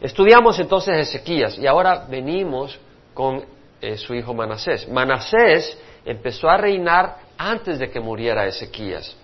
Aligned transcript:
Estudiamos 0.00 0.58
entonces 0.58 0.96
Ezequías 0.96 1.58
y 1.58 1.66
ahora 1.66 2.06
venimos 2.08 2.78
con 3.12 3.44
eh, 3.82 3.98
su 3.98 4.14
hijo 4.14 4.32
Manasés. 4.32 4.88
Manasés 4.88 5.78
empezó 6.06 6.48
a 6.48 6.56
reinar 6.56 7.16
antes 7.36 7.78
de 7.78 7.90
que 7.90 8.00
muriera 8.00 8.46
Ezequías. 8.46 9.14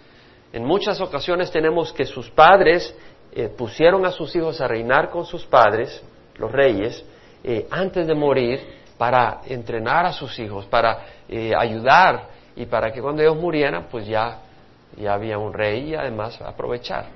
En 0.53 0.65
muchas 0.65 1.01
ocasiones 1.01 1.51
tenemos 1.51 1.95
que 1.95 2.05
sus 2.05 2.31
padres 2.31 2.95
eh, 3.33 3.49
pusieron 3.49 4.05
a 4.05 4.11
sus 4.11 4.37
hijos 4.37 4.61
a 4.61 4.69
reinar 4.69 5.09
con 5.11 5.25
sus 5.25 5.47
padres, 5.47 6.03
los 6.37 6.53
reyes, 6.53 7.03
eh, 7.43 7.67
antes 7.71 8.07
de 8.07 8.15
morir 8.15 8.61
para 8.99 9.41
entrenar 9.47 10.05
a 10.05 10.13
sus 10.13 10.39
hijos, 10.39 10.67
para 10.67 11.05
ayudar 11.59 12.29
y 12.55 12.65
para 12.67 12.93
que 12.93 13.03
cuando 13.03 13.23
ellos 13.23 13.37
murieran, 13.37 13.89
pues 13.91 14.07
ya, 14.07 14.41
ya 14.97 15.13
había 15.13 15.39
un 15.39 15.53
rey 15.53 15.91
y 15.91 15.95
además 15.95 16.41
aprovechar. 16.41 17.07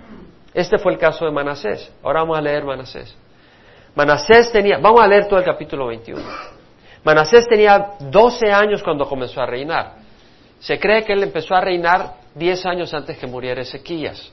Este 0.53 0.79
fue 0.79 0.93
el 0.93 0.99
caso 0.99 1.25
de 1.25 1.31
Manasés. 1.31 1.91
Ahora 2.03 2.21
vamos 2.21 2.39
a 2.39 2.43
leer 2.43 2.65
Manasés. 2.65 3.17
Manasés 3.95 4.53
tenía, 4.53 4.79
vamos 4.79 5.01
a 5.01 5.07
leer 5.07 5.27
todo 5.27 5.39
el 5.39 5.45
capítulo 5.45 5.89
21. 5.89 6.23
Manasés 7.05 7.47
tenía 7.49 7.93
12 8.01 8.53
años 8.53 8.83
cuando 8.83 9.07
comenzó 9.09 9.41
a 9.41 9.47
reinar. 9.47 9.95
Se 10.59 10.79
cree 10.79 11.05
que 11.05 11.13
él 11.13 11.23
empezó 11.23 11.55
a 11.55 11.61
reinar 11.61 12.15
10 12.35 12.67
años 12.67 12.93
antes 12.93 13.19
que 13.19 13.27
muriera 13.27 13.63
Ezequías. 13.63 14.33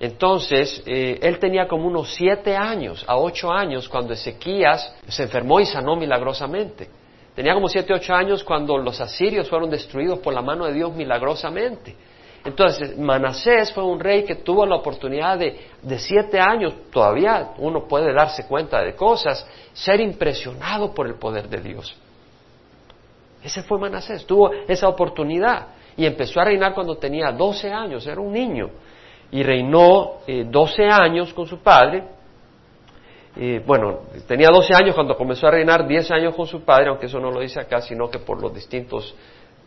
Entonces, 0.00 0.82
eh, 0.86 1.18
él 1.22 1.38
tenía 1.38 1.66
como 1.66 1.86
unos 1.86 2.14
7 2.14 2.56
años 2.56 3.04
a 3.08 3.16
8 3.16 3.50
años 3.50 3.88
cuando 3.88 4.12
Ezequías 4.12 4.94
se 5.08 5.24
enfermó 5.24 5.58
y 5.58 5.66
sanó 5.66 5.96
milagrosamente. 5.96 6.88
Tenía 7.34 7.54
como 7.54 7.68
7, 7.68 7.92
8 7.94 8.14
años 8.14 8.44
cuando 8.44 8.78
los 8.78 9.00
asirios 9.00 9.48
fueron 9.48 9.70
destruidos 9.70 10.18
por 10.18 10.34
la 10.34 10.42
mano 10.42 10.66
de 10.66 10.72
Dios 10.72 10.92
milagrosamente. 10.94 11.96
Entonces, 12.48 12.96
Manasés 12.98 13.72
fue 13.74 13.84
un 13.84 14.00
rey 14.00 14.24
que 14.24 14.36
tuvo 14.36 14.64
la 14.64 14.76
oportunidad 14.76 15.38
de, 15.38 15.60
de 15.82 15.98
siete 15.98 16.40
años, 16.40 16.72
todavía 16.90 17.50
uno 17.58 17.86
puede 17.86 18.10
darse 18.14 18.46
cuenta 18.46 18.80
de 18.80 18.94
cosas, 18.94 19.46
ser 19.74 20.00
impresionado 20.00 20.94
por 20.94 21.06
el 21.06 21.16
poder 21.16 21.46
de 21.50 21.60
Dios. 21.60 21.94
Ese 23.42 23.62
fue 23.62 23.78
Manasés, 23.78 24.24
tuvo 24.24 24.50
esa 24.66 24.88
oportunidad 24.88 25.68
y 25.94 26.06
empezó 26.06 26.40
a 26.40 26.44
reinar 26.44 26.72
cuando 26.72 26.96
tenía 26.96 27.30
12 27.32 27.70
años, 27.70 28.06
era 28.06 28.20
un 28.20 28.32
niño, 28.32 28.70
y 29.30 29.42
reinó 29.42 30.20
eh, 30.26 30.46
12 30.48 30.84
años 30.84 31.34
con 31.34 31.46
su 31.46 31.58
padre. 31.58 32.02
Eh, 33.36 33.62
bueno, 33.66 34.00
tenía 34.26 34.48
12 34.50 34.72
años 34.74 34.94
cuando 34.94 35.14
comenzó 35.18 35.48
a 35.48 35.50
reinar, 35.50 35.86
10 35.86 36.10
años 36.12 36.34
con 36.34 36.46
su 36.46 36.62
padre, 36.62 36.88
aunque 36.88 37.06
eso 37.06 37.20
no 37.20 37.30
lo 37.30 37.40
dice 37.40 37.60
acá, 37.60 37.82
sino 37.82 38.08
que 38.08 38.20
por 38.20 38.40
los 38.40 38.54
distintos 38.54 39.14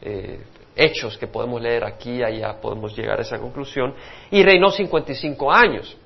eh, 0.01 0.41
hechos 0.75 1.17
que 1.17 1.27
podemos 1.27 1.61
leer 1.61 1.83
aquí 1.83 2.17
y 2.17 2.23
allá 2.23 2.59
podemos 2.59 2.95
llegar 2.95 3.19
a 3.19 3.21
esa 3.21 3.39
conclusión, 3.39 3.93
y 4.29 4.43
reinó 4.43 4.69
55 4.69 5.51
años. 5.51 5.97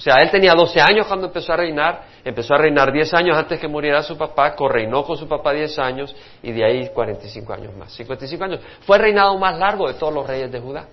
O 0.00 0.02
sea, 0.02 0.22
él 0.22 0.30
tenía 0.30 0.54
12 0.54 0.80
años 0.80 1.06
cuando 1.06 1.26
empezó 1.26 1.52
a 1.52 1.56
reinar, 1.58 2.04
empezó 2.24 2.54
a 2.54 2.58
reinar 2.58 2.90
10 2.90 3.12
años 3.12 3.36
antes 3.36 3.60
que 3.60 3.68
muriera 3.68 4.02
su 4.02 4.16
papá, 4.16 4.54
correinó 4.54 5.04
con 5.04 5.18
su 5.18 5.28
papá 5.28 5.52
10 5.52 5.78
años 5.78 6.16
y 6.42 6.52
de 6.52 6.64
ahí 6.64 6.88
45 6.88 7.52
años 7.52 7.76
más. 7.76 7.92
55 7.92 8.44
años. 8.44 8.60
Fue 8.80 8.96
el 8.96 9.02
reinado 9.02 9.36
más 9.36 9.58
largo 9.58 9.88
de 9.88 9.94
todos 9.94 10.14
los 10.14 10.26
reyes 10.26 10.50
de 10.50 10.58
Judá. 10.58 10.86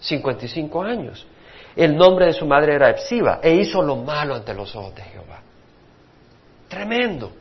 55 0.00 0.82
años. 0.82 1.26
El 1.74 1.96
nombre 1.96 2.26
de 2.26 2.32
su 2.34 2.44
madre 2.44 2.74
era 2.74 2.90
Epsiba 2.90 3.40
e 3.42 3.54
hizo 3.54 3.80
lo 3.80 3.96
malo 3.96 4.34
ante 4.34 4.52
los 4.52 4.76
ojos 4.76 4.94
de 4.94 5.02
Jehová. 5.04 5.40
Tremendo. 6.68 7.32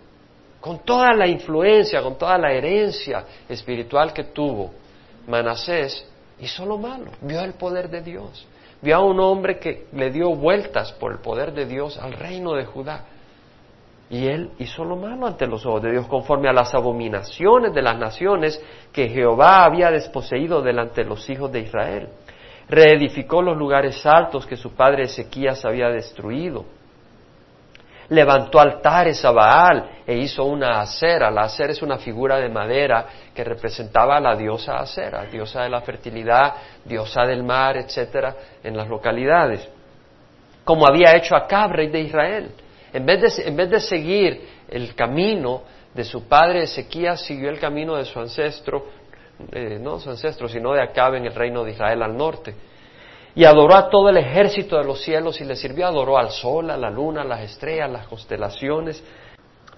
Con 0.59 0.79
toda 0.79 1.13
la 1.13 1.27
influencia, 1.27 2.01
con 2.01 2.17
toda 2.17 2.37
la 2.37 2.51
herencia 2.51 3.23
espiritual 3.47 4.11
que 4.11 4.25
tuvo, 4.25 4.71
Manasés 5.27 6.05
hizo 6.39 6.65
lo 6.65 6.77
malo, 6.77 7.11
vio 7.21 7.41
el 7.41 7.53
poder 7.53 7.89
de 7.89 8.01
Dios, 8.01 8.45
vio 8.81 8.95
a 8.97 9.03
un 9.03 9.19
hombre 9.19 9.59
que 9.59 9.87
le 9.93 10.11
dio 10.11 10.35
vueltas 10.35 10.91
por 10.93 11.13
el 11.13 11.19
poder 11.19 11.53
de 11.53 11.65
Dios 11.65 11.97
al 11.97 12.13
reino 12.13 12.53
de 12.53 12.65
Judá. 12.65 13.05
Y 14.09 14.27
él 14.27 14.49
hizo 14.57 14.83
lo 14.83 14.95
malo 14.95 15.27
ante 15.27 15.45
los 15.45 15.65
ojos 15.65 15.83
de 15.83 15.91
Dios, 15.91 16.07
conforme 16.07 16.49
a 16.49 16.53
las 16.53 16.73
abominaciones 16.73 17.73
de 17.73 17.81
las 17.81 17.97
naciones 17.97 18.61
que 18.91 19.07
Jehová 19.07 19.63
había 19.63 19.91
desposeído 19.91 20.61
delante 20.61 21.03
de 21.03 21.09
los 21.09 21.29
hijos 21.29 21.51
de 21.51 21.59
Israel. 21.59 22.09
Reedificó 22.67 23.41
los 23.41 23.55
lugares 23.55 24.03
altos 24.05 24.47
que 24.47 24.57
su 24.57 24.71
padre 24.71 25.03
Ezequías 25.03 25.63
había 25.63 25.89
destruido 25.89 26.65
levantó 28.09 28.59
altares 28.59 29.23
a 29.23 29.31
Baal 29.31 29.89
e 30.05 30.17
hizo 30.17 30.43
una 30.45 30.81
acera. 30.81 31.29
La 31.29 31.41
acera 31.41 31.71
es 31.71 31.81
una 31.81 31.97
figura 31.97 32.37
de 32.37 32.49
madera 32.49 33.05
que 33.33 33.43
representaba 33.43 34.17
a 34.17 34.19
la 34.19 34.35
diosa 34.35 34.77
acera, 34.79 35.25
diosa 35.25 35.63
de 35.63 35.69
la 35.69 35.81
fertilidad, 35.81 36.53
diosa 36.83 37.23
del 37.25 37.43
mar, 37.43 37.77
etcétera, 37.77 38.35
en 38.63 38.75
las 38.75 38.87
localidades. 38.87 39.67
Como 40.63 40.87
había 40.87 41.15
hecho 41.15 41.35
Acab, 41.35 41.71
rey 41.71 41.87
de 41.87 42.01
Israel. 42.01 42.51
En 42.91 43.05
vez 43.05 43.37
de, 43.37 43.47
en 43.47 43.55
vez 43.55 43.69
de 43.69 43.79
seguir 43.79 44.47
el 44.67 44.95
camino 44.95 45.61
de 45.93 46.03
su 46.03 46.27
padre 46.27 46.63
Ezequías, 46.63 47.21
siguió 47.21 47.49
el 47.49 47.59
camino 47.59 47.95
de 47.95 48.05
su 48.05 48.19
ancestro, 48.19 48.87
eh, 49.51 49.77
no 49.79 49.99
su 49.99 50.09
ancestro, 50.09 50.47
sino 50.47 50.73
de 50.73 50.81
Acab 50.81 51.15
en 51.15 51.25
el 51.25 51.33
reino 51.33 51.63
de 51.63 51.71
Israel 51.71 52.01
al 52.01 52.17
norte 52.17 52.55
y 53.35 53.45
adoró 53.45 53.75
a 53.75 53.89
todo 53.89 54.09
el 54.09 54.17
ejército 54.17 54.77
de 54.77 54.83
los 54.83 55.01
cielos 55.01 55.39
y 55.39 55.45
le 55.45 55.55
sirvió, 55.55 55.87
adoró 55.87 56.17
al 56.17 56.29
sol, 56.29 56.69
a 56.71 56.77
la 56.77 56.89
luna, 56.89 57.21
a 57.21 57.25
las 57.25 57.41
estrellas, 57.41 57.89
las 57.91 58.07
constelaciones. 58.07 59.03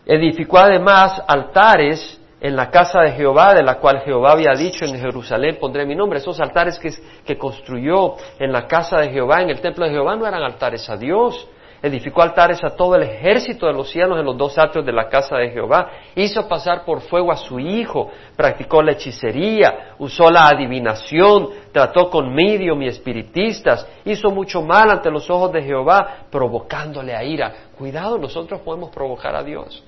Edificó 0.05 0.57
además 0.57 1.21
altares 1.27 2.19
en 2.39 2.55
la 2.55 2.71
casa 2.71 3.01
de 3.01 3.11
Jehová, 3.11 3.53
de 3.53 3.61
la 3.61 3.75
cual 3.75 3.99
Jehová 3.99 4.31
había 4.31 4.53
dicho 4.53 4.83
en 4.85 4.99
Jerusalén 4.99 5.57
pondré 5.59 5.85
mi 5.85 5.95
nombre. 5.95 6.19
Esos 6.19 6.39
altares 6.39 6.79
que, 6.79 6.91
que 7.23 7.37
construyó 7.37 8.15
en 8.39 8.51
la 8.51 8.65
casa 8.67 8.99
de 8.99 9.11
Jehová, 9.11 9.41
en 9.43 9.51
el 9.51 9.61
templo 9.61 9.85
de 9.85 9.91
Jehová, 9.91 10.15
no 10.15 10.25
eran 10.25 10.41
altares 10.41 10.89
a 10.89 10.97
Dios, 10.97 11.47
edificó 11.81 12.21
altares 12.21 12.63
a 12.63 12.75
todo 12.75 12.95
el 12.95 13.03
ejército 13.03 13.65
de 13.65 13.73
los 13.73 13.89
cielos 13.89 14.19
en 14.19 14.25
los 14.25 14.37
dos 14.37 14.57
atrios 14.57 14.85
de 14.85 14.91
la 14.91 15.09
casa 15.09 15.37
de 15.37 15.49
Jehová, 15.49 15.89
hizo 16.15 16.47
pasar 16.47 16.85
por 16.85 17.01
fuego 17.01 17.31
a 17.31 17.37
su 17.37 17.59
hijo, 17.59 18.11
practicó 18.35 18.83
la 18.83 18.91
hechicería, 18.91 19.95
usó 19.97 20.29
la 20.29 20.47
adivinación, 20.47 21.49
trató 21.71 22.09
con 22.09 22.33
medium 22.33 22.81
y 22.83 22.87
espiritistas, 22.87 23.87
hizo 24.05 24.29
mucho 24.29 24.61
mal 24.61 24.89
ante 24.89 25.09
los 25.09 25.29
ojos 25.29 25.51
de 25.51 25.63
Jehová, 25.63 26.25
provocándole 26.29 27.15
a 27.15 27.23
ira. 27.23 27.53
Cuidado, 27.77 28.17
nosotros 28.17 28.61
podemos 28.61 28.89
provocar 28.91 29.35
a 29.35 29.43
Dios 29.43 29.83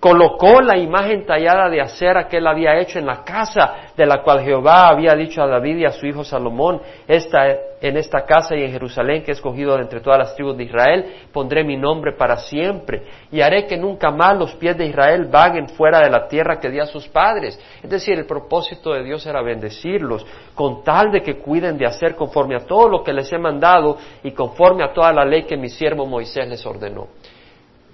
colocó 0.00 0.62
la 0.62 0.78
imagen 0.78 1.26
tallada 1.26 1.68
de 1.68 1.82
acera 1.82 2.26
que 2.26 2.38
él 2.38 2.46
había 2.46 2.78
hecho 2.78 2.98
en 2.98 3.04
la 3.04 3.22
casa 3.22 3.90
de 3.94 4.06
la 4.06 4.22
cual 4.22 4.40
Jehová 4.40 4.88
había 4.88 5.14
dicho 5.14 5.42
a 5.42 5.46
David 5.46 5.76
y 5.76 5.84
a 5.84 5.90
su 5.90 6.06
hijo 6.06 6.24
Salomón, 6.24 6.80
esta, 7.06 7.46
en 7.82 7.98
esta 7.98 8.24
casa 8.24 8.56
y 8.56 8.62
en 8.62 8.72
Jerusalén 8.72 9.22
que 9.22 9.30
he 9.30 9.34
escogido 9.34 9.78
entre 9.78 10.00
todas 10.00 10.18
las 10.18 10.34
tribus 10.34 10.56
de 10.56 10.64
Israel, 10.64 11.26
pondré 11.30 11.62
mi 11.64 11.76
nombre 11.76 12.12
para 12.12 12.38
siempre 12.38 13.02
y 13.30 13.42
haré 13.42 13.66
que 13.66 13.76
nunca 13.76 14.10
más 14.10 14.38
los 14.38 14.54
pies 14.54 14.76
de 14.78 14.86
Israel 14.86 15.28
vaguen 15.30 15.68
fuera 15.68 16.00
de 16.00 16.08
la 16.08 16.26
tierra 16.26 16.58
que 16.58 16.70
di 16.70 16.80
a 16.80 16.86
sus 16.86 17.06
padres. 17.06 17.60
Es 17.82 17.90
decir, 17.90 18.18
el 18.18 18.24
propósito 18.24 18.94
de 18.94 19.04
Dios 19.04 19.26
era 19.26 19.42
bendecirlos 19.42 20.24
con 20.54 20.82
tal 20.82 21.12
de 21.12 21.20
que 21.22 21.36
cuiden 21.36 21.76
de 21.76 21.84
hacer 21.84 22.16
conforme 22.16 22.56
a 22.56 22.60
todo 22.60 22.88
lo 22.88 23.04
que 23.04 23.12
les 23.12 23.30
he 23.30 23.38
mandado 23.38 23.98
y 24.22 24.30
conforme 24.30 24.82
a 24.82 24.94
toda 24.94 25.12
la 25.12 25.26
ley 25.26 25.42
que 25.42 25.58
mi 25.58 25.68
siervo 25.68 26.06
Moisés 26.06 26.48
les 26.48 26.64
ordenó. 26.64 27.08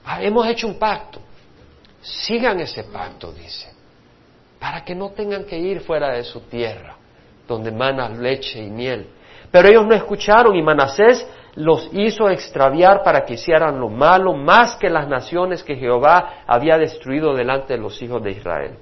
Ah, 0.04 0.22
hemos 0.22 0.46
hecho 0.46 0.68
un 0.68 0.78
pacto 0.78 1.18
sigan 2.06 2.60
ese 2.60 2.84
pacto, 2.84 3.32
dice, 3.32 3.72
para 4.60 4.84
que 4.84 4.94
no 4.94 5.10
tengan 5.10 5.44
que 5.44 5.58
ir 5.58 5.80
fuera 5.80 6.12
de 6.12 6.24
su 6.24 6.40
tierra, 6.42 6.96
donde 7.46 7.70
mana 7.70 8.08
leche 8.08 8.62
y 8.62 8.70
miel. 8.70 9.08
Pero 9.50 9.68
ellos 9.68 9.86
no 9.86 9.94
escucharon 9.94 10.54
y 10.54 10.62
Manasés 10.62 11.26
los 11.56 11.88
hizo 11.92 12.28
extraviar 12.28 13.02
para 13.02 13.24
que 13.24 13.34
hicieran 13.34 13.80
lo 13.80 13.88
malo 13.88 14.34
más 14.34 14.76
que 14.76 14.90
las 14.90 15.08
naciones 15.08 15.62
que 15.62 15.76
Jehová 15.76 16.42
había 16.46 16.78
destruido 16.78 17.34
delante 17.34 17.74
de 17.74 17.80
los 17.80 18.00
hijos 18.02 18.22
de 18.22 18.30
Israel. 18.32 18.76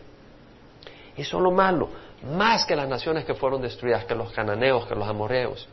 Hizo 1.16 1.40
lo 1.40 1.50
malo 1.50 1.88
más 2.24 2.64
que 2.64 2.74
las 2.74 2.88
naciones 2.88 3.24
que 3.24 3.34
fueron 3.34 3.62
destruidas, 3.62 4.04
que 4.04 4.14
los 4.14 4.32
cananeos, 4.32 4.86
que 4.86 4.94
los 4.94 5.06
amorreos. 5.06 5.68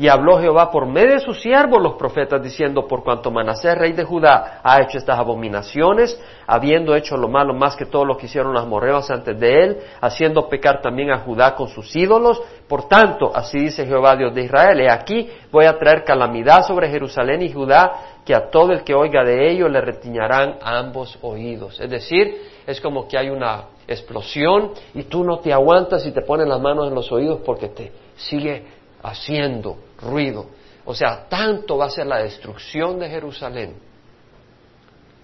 Y 0.00 0.06
habló 0.06 0.38
Jehová 0.38 0.70
por 0.70 0.86
medio 0.86 1.14
de 1.14 1.18
sus 1.18 1.40
siervos 1.40 1.82
los 1.82 1.94
profetas, 1.94 2.40
diciendo, 2.40 2.86
por 2.86 3.02
cuanto 3.02 3.32
Manasés, 3.32 3.76
rey 3.76 3.92
de 3.92 4.04
Judá, 4.04 4.60
ha 4.62 4.80
hecho 4.80 4.96
estas 4.96 5.18
abominaciones, 5.18 6.20
habiendo 6.46 6.94
hecho 6.94 7.16
lo 7.16 7.26
malo 7.26 7.52
más 7.52 7.74
que 7.74 7.84
todo 7.84 8.04
lo 8.04 8.16
que 8.16 8.26
hicieron 8.26 8.54
las 8.54 8.64
morreos 8.64 9.10
antes 9.10 9.38
de 9.40 9.64
él, 9.64 9.78
haciendo 10.00 10.48
pecar 10.48 10.80
también 10.80 11.10
a 11.10 11.18
Judá 11.18 11.56
con 11.56 11.66
sus 11.66 11.96
ídolos, 11.96 12.40
por 12.68 12.86
tanto, 12.86 13.32
así 13.34 13.58
dice 13.58 13.86
Jehová 13.86 14.14
Dios 14.14 14.32
de 14.32 14.42
Israel, 14.42 14.80
he 14.80 14.88
aquí 14.88 15.28
voy 15.50 15.64
a 15.64 15.76
traer 15.76 16.04
calamidad 16.04 16.64
sobre 16.64 16.88
Jerusalén 16.88 17.42
y 17.42 17.52
Judá, 17.52 18.20
que 18.24 18.36
a 18.36 18.50
todo 18.50 18.70
el 18.72 18.84
que 18.84 18.94
oiga 18.94 19.24
de 19.24 19.50
ello 19.50 19.68
le 19.68 19.80
retiñarán 19.80 20.58
ambos 20.62 21.18
oídos. 21.22 21.80
Es 21.80 21.90
decir, 21.90 22.40
es 22.66 22.80
como 22.80 23.08
que 23.08 23.18
hay 23.18 23.30
una 23.30 23.64
explosión 23.88 24.72
y 24.94 25.04
tú 25.04 25.24
no 25.24 25.38
te 25.38 25.52
aguantas 25.52 26.06
y 26.06 26.12
te 26.12 26.20
pones 26.20 26.46
las 26.46 26.60
manos 26.60 26.86
en 26.86 26.94
los 26.94 27.10
oídos 27.10 27.40
porque 27.44 27.68
te 27.68 27.90
sigue 28.16 28.64
haciendo 29.02 29.87
ruido. 30.00 30.46
O 30.84 30.94
sea, 30.94 31.28
tanto 31.28 31.76
va 31.76 31.86
a 31.86 31.90
ser 31.90 32.06
la 32.06 32.18
destrucción 32.18 32.98
de 32.98 33.08
Jerusalén, 33.10 33.74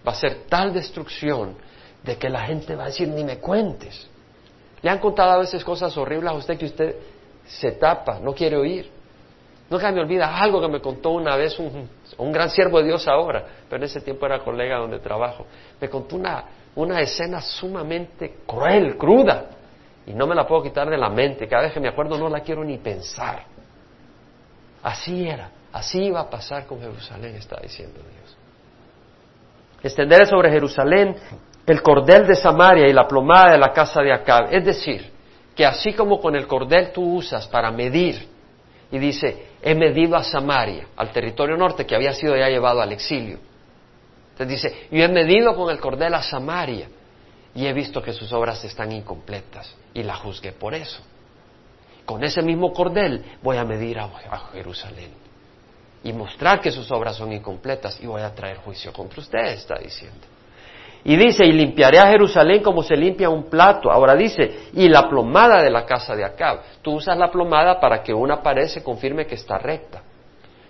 va 0.06 0.12
a 0.12 0.14
ser 0.14 0.44
tal 0.48 0.72
destrucción 0.72 1.56
de 2.02 2.18
que 2.18 2.28
la 2.28 2.40
gente 2.40 2.76
va 2.76 2.84
a 2.84 2.86
decir, 2.86 3.08
ni 3.08 3.24
me 3.24 3.38
cuentes. 3.38 4.06
Le 4.82 4.90
han 4.90 4.98
contado 4.98 5.30
a 5.30 5.38
veces 5.38 5.64
cosas 5.64 5.96
horribles 5.96 6.30
a 6.30 6.34
usted 6.34 6.58
que 6.58 6.66
usted 6.66 6.96
se 7.46 7.72
tapa, 7.72 8.18
no 8.20 8.34
quiere 8.34 8.56
oír. 8.56 8.90
Nunca 9.70 9.90
me 9.90 10.00
olvida 10.00 10.36
algo 10.36 10.60
que 10.60 10.68
me 10.68 10.80
contó 10.80 11.10
una 11.10 11.36
vez 11.36 11.58
un, 11.58 12.32
gran 12.32 12.50
siervo 12.50 12.80
de 12.80 12.88
Dios 12.88 13.08
ahora, 13.08 13.44
pero 13.68 13.76
en 13.78 13.84
ese 13.84 14.02
tiempo 14.02 14.26
era 14.26 14.40
colega 14.40 14.76
donde 14.76 14.98
trabajo. 14.98 15.46
Me 15.80 15.88
contó 15.88 16.16
una, 16.16 16.44
una 16.74 17.00
escena 17.00 17.40
sumamente 17.40 18.40
cruel, 18.46 18.98
cruda, 18.98 19.46
y 20.06 20.12
no 20.12 20.26
me 20.26 20.34
la 20.34 20.46
puedo 20.46 20.62
quitar 20.62 20.90
de 20.90 20.98
la 20.98 21.08
mente. 21.08 21.48
Cada 21.48 21.62
vez 21.62 21.72
que 21.72 21.80
me 21.80 21.88
acuerdo 21.88 22.18
no 22.18 22.28
la 22.28 22.40
quiero 22.40 22.62
ni 22.62 22.76
pensar. 22.76 23.53
Así 24.84 25.26
era, 25.26 25.50
así 25.72 25.98
iba 26.04 26.20
a 26.20 26.28
pasar 26.28 26.66
con 26.66 26.78
Jerusalén, 26.78 27.34
está 27.36 27.58
diciendo 27.60 28.00
Dios. 28.00 28.36
Extenderé 29.82 30.26
sobre 30.26 30.50
Jerusalén 30.50 31.16
el 31.66 31.82
cordel 31.82 32.26
de 32.26 32.34
Samaria 32.34 32.86
y 32.86 32.92
la 32.92 33.08
plomada 33.08 33.52
de 33.52 33.58
la 33.58 33.72
casa 33.72 34.02
de 34.02 34.12
Acab. 34.12 34.54
Es 34.54 34.62
decir, 34.62 35.10
que 35.56 35.64
así 35.64 35.94
como 35.94 36.20
con 36.20 36.36
el 36.36 36.46
cordel 36.46 36.92
tú 36.92 37.14
usas 37.14 37.46
para 37.48 37.70
medir, 37.70 38.28
y 38.90 38.98
dice, 38.98 39.46
he 39.62 39.74
medido 39.74 40.16
a 40.16 40.22
Samaria, 40.22 40.86
al 40.96 41.10
territorio 41.10 41.56
norte 41.56 41.86
que 41.86 41.96
había 41.96 42.12
sido 42.12 42.36
ya 42.36 42.50
llevado 42.50 42.82
al 42.82 42.92
exilio. 42.92 43.38
Entonces 44.32 44.62
dice, 44.62 44.88
yo 44.90 45.02
he 45.02 45.08
medido 45.08 45.56
con 45.56 45.70
el 45.70 45.80
cordel 45.80 46.12
a 46.12 46.22
Samaria 46.22 46.88
y 47.54 47.66
he 47.66 47.72
visto 47.72 48.02
que 48.02 48.12
sus 48.12 48.30
obras 48.34 48.62
están 48.64 48.92
incompletas 48.92 49.74
y 49.94 50.02
la 50.02 50.14
juzgué 50.14 50.52
por 50.52 50.74
eso. 50.74 51.00
Con 52.04 52.22
ese 52.22 52.42
mismo 52.42 52.72
cordel 52.72 53.24
voy 53.42 53.56
a 53.56 53.64
medir 53.64 53.98
a, 53.98 54.08
Jerusalén 54.52 55.10
y 56.02 56.12
mostrar 56.12 56.60
que 56.60 56.70
sus 56.70 56.90
obras 56.90 57.16
son 57.16 57.32
incompletas 57.32 57.98
y 58.00 58.06
voy 58.06 58.20
a 58.20 58.34
traer 58.34 58.58
juicio 58.58 58.92
contra 58.92 59.20
ustedes, 59.20 59.60
está 59.60 59.78
diciendo. 59.78 60.26
Y 61.04 61.16
dice, 61.16 61.44
y 61.44 61.52
limpiaré 61.52 61.98
a 61.98 62.06
Jerusalén 62.06 62.62
como 62.62 62.82
se 62.82 62.96
limpia 62.96 63.28
un 63.28 63.44
plato. 63.50 63.90
Ahora 63.90 64.14
dice, 64.14 64.70
y 64.72 64.88
la 64.88 65.08
plomada 65.08 65.62
de 65.62 65.70
la 65.70 65.84
casa 65.84 66.16
de 66.16 66.24
Acab. 66.24 66.60
Tú 66.80 66.92
usas 66.94 67.16
la 67.18 67.30
plomada 67.30 67.78
para 67.78 68.02
que 68.02 68.14
una 68.14 68.42
pared 68.42 68.66
se 68.68 68.82
confirme 68.82 69.26
que 69.26 69.34
está 69.34 69.58
recta. 69.58 70.02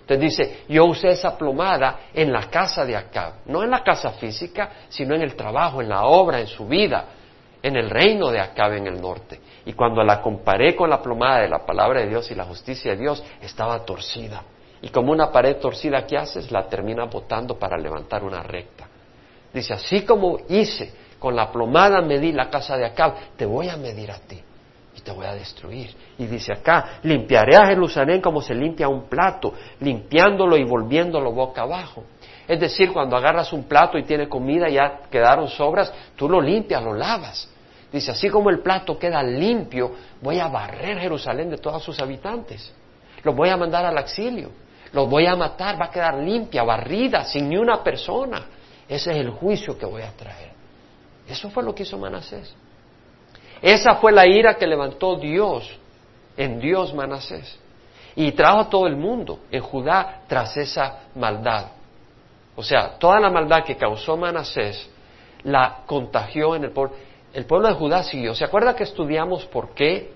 Entonces 0.01 0.21
dice, 0.21 0.65
yo 0.69 0.85
usé 0.85 1.09
esa 1.09 1.39
plomada 1.39 2.01
en 2.13 2.33
la 2.33 2.51
casa 2.51 2.85
de 2.85 2.97
Acab, 2.97 3.35
no 3.47 3.63
en 3.63 3.71
la 3.71 3.83
casa 3.83 4.11
física, 4.11 4.71
sino 4.89 5.15
en 5.15 5.23
el 5.23 5.35
trabajo, 5.35 5.81
en 5.81 5.89
la 5.89 6.05
obra, 6.05 6.41
en 6.41 6.47
su 6.47 6.67
vida, 6.67 7.07
en 7.63 7.77
el 7.77 7.89
reino 7.89 8.31
de 8.31 8.41
Acab 8.41 8.75
en 8.75 8.87
el 8.87 9.01
norte. 9.01 9.41
Y 9.67 9.73
cuando 9.73 10.03
la 10.03 10.21
comparé 10.21 10.77
con 10.77 10.91
la 10.91 11.01
plomada 11.01 11.41
de 11.41 11.49
la 11.49 11.65
palabra 11.65 12.01
de 12.01 12.09
Dios 12.09 12.31
y 12.31 12.35
la 12.35 12.45
justicia 12.45 12.93
de 12.93 12.99
Dios, 12.99 13.25
estaba 13.41 13.85
torcida. 13.85 14.43
Y 14.83 14.91
como 14.91 15.13
una 15.13 15.33
pared 15.33 15.57
torcida 15.57 16.07
que 16.07 16.17
haces, 16.17 16.51
la 16.51 16.69
termina 16.69 17.05
botando 17.05 17.59
para 17.59 17.79
levantar 17.79 18.23
una 18.23 18.43
recta. 18.43 18.87
Dice, 19.53 19.73
así 19.73 20.03
como 20.03 20.39
hice 20.49 20.93
con 21.19 21.35
la 21.35 21.51
plomada 21.51 22.03
medí 22.03 22.33
la 22.33 22.51
casa 22.51 22.77
de 22.77 22.85
Acab, 22.85 23.15
te 23.37 23.47
voy 23.47 23.69
a 23.69 23.77
medir 23.77 24.11
a 24.11 24.19
ti 24.19 24.39
y 24.97 25.01
te 25.01 25.11
voy 25.11 25.27
a 25.27 25.35
destruir. 25.35 25.95
Y 26.19 26.27
dice 26.27 26.53
acá, 26.53 26.99
limpiaré 27.03 27.57
a 27.57 27.67
Jerusalén 27.67 28.21
como 28.21 28.43
se 28.43 28.55
limpia 28.55 28.89
un 28.89 29.09
plato, 29.09 29.55
limpiándolo 29.81 30.57
y 30.57 30.65
volviéndolo 30.65 31.33
boca 31.33 31.63
abajo. 31.63 32.05
Es 32.47 32.61
decir, 32.61 32.93
cuando 32.93 33.17
agarras 33.17 33.53
un 33.53 33.65
plato 33.65 33.97
y 33.97 34.03
tiene 34.03 34.29
comida 34.29 34.69
y 34.69 34.75
ya 34.75 35.01
quedaron 35.11 35.49
sobras, 35.49 35.93
tú 36.15 36.29
lo 36.29 36.41
limpias, 36.41 36.83
lo 36.83 36.93
lavas. 36.93 37.51
Dice, 37.95 38.11
así 38.11 38.29
como 38.29 38.51
el 38.51 38.59
plato 38.59 38.99
queda 38.99 39.23
limpio, 39.23 39.93
voy 40.21 40.41
a 40.41 40.49
barrer 40.49 40.99
Jerusalén 40.99 41.49
de 41.49 41.59
todos 41.59 41.81
sus 41.81 42.01
habitantes. 42.01 42.73
Los 43.23 43.37
voy 43.37 43.51
a 43.51 43.57
mandar 43.57 43.87
al 43.87 43.97
exilio. 43.99 44.51
Los 44.93 45.09
voy 45.09 45.27
a 45.27 45.37
matar, 45.37 45.81
va 45.81 45.85
a 45.85 45.91
quedar 45.93 46.17
limpia, 46.17 46.65
barrida, 46.65 47.25
sin 47.25 47.49
ni 47.49 47.57
una 47.57 47.85
persona. 47.85 48.47
Ese 48.89 49.13
es 49.13 49.19
el 49.19 49.31
juicio 49.31 49.79
que 49.79 49.87
voy 49.87 50.03
a 50.03 50.11
traer. 50.11 50.51
Eso 51.29 51.51
fue 51.51 51.63
lo 51.63 51.73
que 51.73 51.85
hizo 51.85 51.97
Manasés. 51.97 52.53
Esa 53.63 53.95
fue 53.95 54.11
la 54.11 54.27
ira 54.27 54.57
que 54.57 54.67
levantó 54.67 55.15
Dios 55.15 55.71
en 56.37 56.59
Dios 56.59 56.93
Manasés. 56.93 57.61
Y 58.17 58.33
trajo 58.33 58.59
a 58.59 58.69
todo 58.69 58.89
el 58.89 58.97
mundo 58.97 59.39
en 59.53 59.63
Judá 59.63 60.23
tras 60.27 60.57
esa 60.57 61.03
maldad. 61.15 61.67
O 62.57 62.63
sea, 62.65 62.99
toda 62.99 63.21
la 63.21 63.31
maldad 63.31 63.63
que 63.63 63.77
causó 63.77 64.17
Manasés 64.17 64.91
la 65.45 65.83
contagió 65.87 66.57
en 66.57 66.65
el 66.65 66.73
pueblo. 66.73 66.97
El 67.35 67.45
pueblo 67.45 67.69
de 67.69 67.75
Judá 67.75 68.03
siguió. 68.03 68.35
¿Se 68.35 68.45
acuerda 68.45 68.75
que 68.75 68.85
estudiamos 68.85 69.45
por 69.47 69.75
qué 69.75 70.13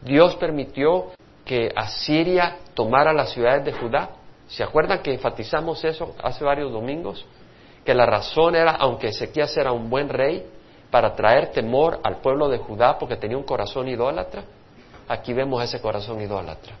Dios 0.00 0.34
permitió 0.36 1.10
que 1.44 1.70
Asiria 1.76 2.56
tomara 2.74 3.12
las 3.12 3.30
ciudades 3.30 3.64
de 3.64 3.72
Judá? 3.72 4.10
¿Se 4.48 4.64
acuerdan 4.64 5.02
que 5.02 5.12
enfatizamos 5.12 5.84
eso 5.84 6.14
hace 6.22 6.44
varios 6.44 6.72
domingos? 6.72 7.24
que 7.84 7.94
la 7.94 8.06
razón 8.06 8.54
era, 8.54 8.72
aunque 8.72 9.08
Ezequías 9.08 9.56
era 9.56 9.72
un 9.72 9.90
buen 9.90 10.08
rey, 10.08 10.46
para 10.90 11.14
traer 11.14 11.52
temor 11.52 12.00
al 12.02 12.18
pueblo 12.18 12.48
de 12.48 12.58
Judá 12.58 12.98
porque 12.98 13.16
tenía 13.16 13.36
un 13.36 13.44
corazón 13.44 13.88
idólatra, 13.88 14.44
aquí 15.08 15.32
vemos 15.32 15.62
ese 15.64 15.80
corazón 15.80 16.20
idólatra. 16.20 16.74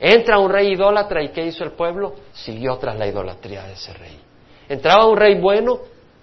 Entra 0.00 0.38
un 0.38 0.50
rey 0.50 0.72
idólatra 0.72 1.22
y 1.22 1.28
¿qué 1.28 1.46
hizo 1.46 1.64
el 1.64 1.72
pueblo? 1.72 2.14
Siguió 2.32 2.76
tras 2.76 2.98
la 2.98 3.06
idolatría 3.06 3.62
de 3.62 3.74
ese 3.74 3.94
rey. 3.94 4.20
Entraba 4.68 5.06
un 5.06 5.16
rey 5.16 5.40
bueno, 5.40 5.78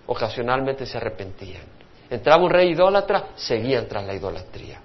ocasionalmente 0.06 0.86
se 0.86 0.98
arrepentían. 0.98 1.64
Entraba 2.14 2.44
un 2.44 2.50
rey 2.50 2.72
idólatra, 2.72 3.30
seguían 3.36 3.88
tras 3.88 4.06
la 4.06 4.14
idolatría. 4.14 4.80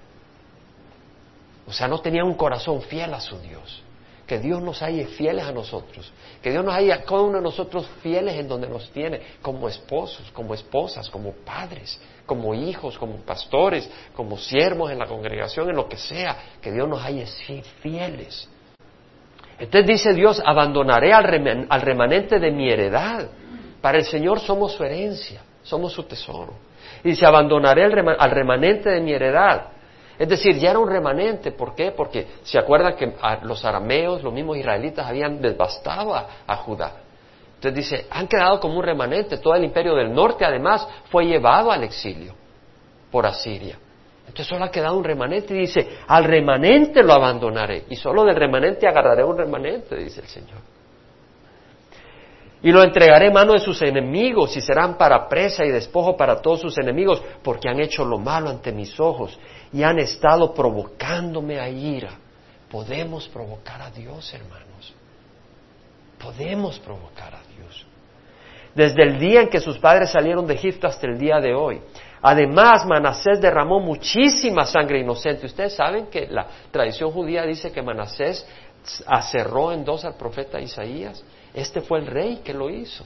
O 1.67 1.71
sea, 1.71 1.87
no 1.87 1.99
tenían 1.99 2.25
un 2.25 2.33
corazón 2.33 2.81
fiel 2.81 3.13
a 3.13 3.19
su 3.19 3.39
Dios 3.39 3.83
que 4.29 4.37
Dios 4.37 4.61
nos 4.61 4.83
haya 4.83 5.07
fieles 5.07 5.43
a 5.43 5.51
nosotros, 5.51 6.13
que 6.43 6.51
Dios 6.51 6.63
nos 6.63 6.75
haya 6.75 7.01
cada 7.01 7.21
uno 7.21 7.39
de 7.39 7.43
nosotros 7.43 7.89
fieles 8.03 8.35
en 8.35 8.47
donde 8.47 8.69
nos 8.69 8.91
tiene, 8.91 9.21
como 9.41 9.67
esposos, 9.67 10.29
como 10.33 10.53
esposas, 10.53 11.09
como 11.09 11.31
padres, 11.31 11.99
como 12.27 12.53
hijos, 12.53 12.95
como 12.99 13.15
pastores, 13.21 13.89
como 14.15 14.37
siervos 14.37 14.91
en 14.91 14.99
la 14.99 15.07
congregación, 15.07 15.71
en 15.71 15.75
lo 15.75 15.89
que 15.89 15.97
sea, 15.97 16.37
que 16.61 16.71
Dios 16.71 16.87
nos 16.87 17.03
haya 17.03 17.25
fieles. 17.81 18.47
Entonces 19.57 19.87
dice 19.87 20.13
Dios, 20.13 20.39
abandonaré 20.45 21.11
al, 21.11 21.23
remanente 21.81 22.39
de 22.39 22.51
mi 22.51 22.69
heredad. 22.69 23.29
Para 23.81 23.97
el 23.97 24.05
Señor 24.05 24.41
somos 24.41 24.73
su 24.73 24.83
herencia, 24.83 25.41
somos 25.63 25.91
su 25.91 26.03
tesoro. 26.03 26.53
Y 27.03 27.09
dice, 27.09 27.25
abandonaré 27.25 27.83
al 27.85 28.31
remanente 28.31 28.89
de 28.89 29.01
mi 29.01 29.13
heredad. 29.13 29.67
Es 30.17 30.27
decir, 30.27 30.57
ya 30.57 30.71
era 30.71 30.79
un 30.79 30.89
remanente. 30.89 31.51
¿Por 31.51 31.73
qué? 31.73 31.91
Porque 31.91 32.27
se 32.43 32.59
acuerdan 32.59 32.95
que 32.95 33.13
los 33.43 33.63
arameos, 33.63 34.21
los 34.21 34.33
mismos 34.33 34.57
israelitas, 34.57 35.07
habían 35.07 35.41
devastado 35.41 36.13
a, 36.13 36.55
Judá. 36.57 36.91
Entonces 37.55 37.73
dice, 37.73 38.07
han 38.09 38.27
quedado 38.27 38.59
como 38.59 38.77
un 38.77 38.83
remanente. 38.83 39.37
Todo 39.37 39.55
el 39.55 39.63
imperio 39.63 39.95
del 39.95 40.13
norte, 40.13 40.43
además, 40.43 40.85
fue 41.09 41.25
llevado 41.25 41.71
al 41.71 41.83
exilio 41.83 42.33
por 43.09 43.25
Asiria. 43.25 43.77
Entonces 44.27 44.47
solo 44.47 44.65
ha 44.65 44.71
quedado 44.71 44.97
un 44.97 45.03
remanente 45.03 45.55
y 45.55 45.59
dice, 45.59 45.99
al 46.07 46.25
remanente 46.25 47.01
lo 47.01 47.13
abandonaré. 47.13 47.85
Y 47.89 47.95
solo 47.95 48.25
del 48.25 48.35
remanente 48.35 48.87
agarraré 48.87 49.23
un 49.23 49.37
remanente, 49.37 49.95
dice 49.95 50.21
el 50.21 50.27
Señor. 50.27 50.78
Y 52.61 52.71
lo 52.71 52.83
entregaré 52.83 53.27
en 53.27 53.33
mano 53.33 53.53
de 53.53 53.59
sus 53.59 53.81
enemigos 53.81 54.55
y 54.57 54.61
serán 54.61 54.97
para 54.97 55.27
presa 55.29 55.63
y 55.63 55.69
despojo 55.69 56.17
para 56.17 56.41
todos 56.41 56.59
sus 56.59 56.77
enemigos, 56.77 57.21
porque 57.41 57.69
han 57.69 57.79
hecho 57.79 58.03
lo 58.03 58.17
malo 58.17 58.49
ante 58.49 58.73
mis 58.73 58.99
ojos 58.99 59.39
y 59.71 59.83
han 59.83 59.99
estado 59.99 60.53
provocándome 60.53 61.59
a 61.59 61.69
ira. 61.69 62.11
Podemos 62.69 63.27
provocar 63.29 63.81
a 63.81 63.89
Dios, 63.89 64.33
hermanos. 64.33 64.93
Podemos 66.21 66.79
provocar 66.79 67.33
a 67.33 67.41
Dios. 67.55 67.85
Desde 68.75 69.03
el 69.03 69.19
día 69.19 69.41
en 69.41 69.49
que 69.49 69.61
sus 69.61 69.79
padres 69.79 70.11
salieron 70.11 70.45
de 70.45 70.53
Egipto 70.55 70.85
hasta 70.85 71.07
el 71.07 71.17
día 71.17 71.39
de 71.39 71.55
hoy. 71.55 71.81
Además, 72.21 72.85
Manasés 72.85 73.39
derramó 73.39 73.79
muchísima 73.79 74.65
sangre 74.65 74.99
inocente. 74.99 75.45
Ustedes 75.45 75.73
saben 75.73 76.07
que 76.07 76.27
la 76.27 76.45
tradición 76.71 77.11
judía 77.11 77.43
dice 77.45 77.71
que 77.71 77.81
Manasés 77.81 78.45
acerró 79.07 79.71
en 79.71 79.85
dos 79.85 80.03
al 80.03 80.15
profeta 80.15 80.59
Isaías. 80.59 81.23
Este 81.53 81.81
fue 81.81 81.99
el 81.99 82.07
rey 82.07 82.41
que 82.43 82.53
lo 82.53 82.69
hizo. 82.69 83.03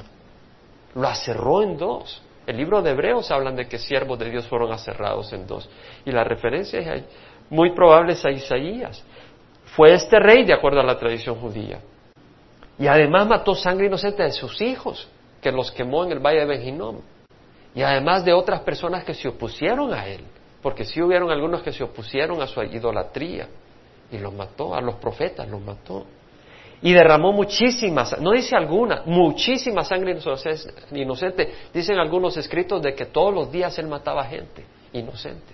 Lo 0.96 1.08
acerró 1.08 1.64
en 1.64 1.78
dos. 1.78 2.22
El 2.46 2.58
libro 2.58 2.82
de 2.82 2.92
Hebreos 2.92 3.32
hablan 3.32 3.56
de 3.56 3.68
que 3.68 3.78
siervos 3.78 4.20
de 4.20 4.30
Dios 4.30 4.48
fueron 4.48 4.72
aserrados 4.72 5.32
en 5.34 5.48
dos. 5.48 5.70
Y 6.06 6.12
la 6.12 6.24
referencia 6.24 6.80
es 6.80 7.04
muy 7.50 7.74
probable 7.74 8.16
a 8.22 8.32
Isaías. 8.32 9.04
Fue 9.76 9.94
este 9.94 10.20
rey 10.20 10.44
de 10.44 10.54
acuerdo 10.54 10.82
a 10.82 10.84
la 10.84 10.98
tradición 10.98 11.36
judía. 11.36 11.80
Y 12.78 12.88
además 12.88 13.28
mató 13.28 13.56
sangre 13.56 13.88
inocente 13.88 14.24
de 14.24 14.32
sus 14.32 14.60
hijos, 14.62 15.08
que 15.42 15.52
los 15.52 15.72
quemó 15.72 16.04
en 16.04 16.12
el 16.12 16.20
valle 16.20 16.40
de 16.40 16.46
Benjinom. 16.46 16.98
Y 17.76 17.82
además 17.82 18.26
de 18.26 18.34
otras 18.34 18.62
personas 18.62 19.04
que 19.04 19.14
se 19.14 19.28
opusieron 19.28 19.94
a 19.94 20.06
él, 20.06 20.22
porque 20.62 20.86
sí 20.86 21.02
hubieron 21.02 21.32
algunos 21.32 21.64
que 21.64 21.72
se 21.72 21.84
opusieron 21.84 22.42
a 22.42 22.48
su 22.48 22.62
idolatría. 22.62 23.48
Y 24.12 24.18
los 24.18 24.34
mató, 24.34 24.76
a 24.76 24.82
los 24.82 24.96
profetas 24.96 25.48
los 25.48 25.62
mató 25.62 26.06
y 26.84 26.92
derramó 26.92 27.32
muchísima, 27.32 28.04
no 28.20 28.32
dice 28.32 28.58
alguna, 28.58 29.04
muchísima 29.06 29.86
sangre 29.86 30.18
inocente. 30.92 31.54
Dicen 31.74 31.98
algunos 31.98 32.36
escritos 32.36 32.82
de 32.82 32.94
que 32.94 33.06
todos 33.06 33.34
los 33.34 33.50
días 33.50 33.80
él 33.80 33.88
mataba 33.88 34.26
gente 34.26 34.66
inocente. 34.92 35.54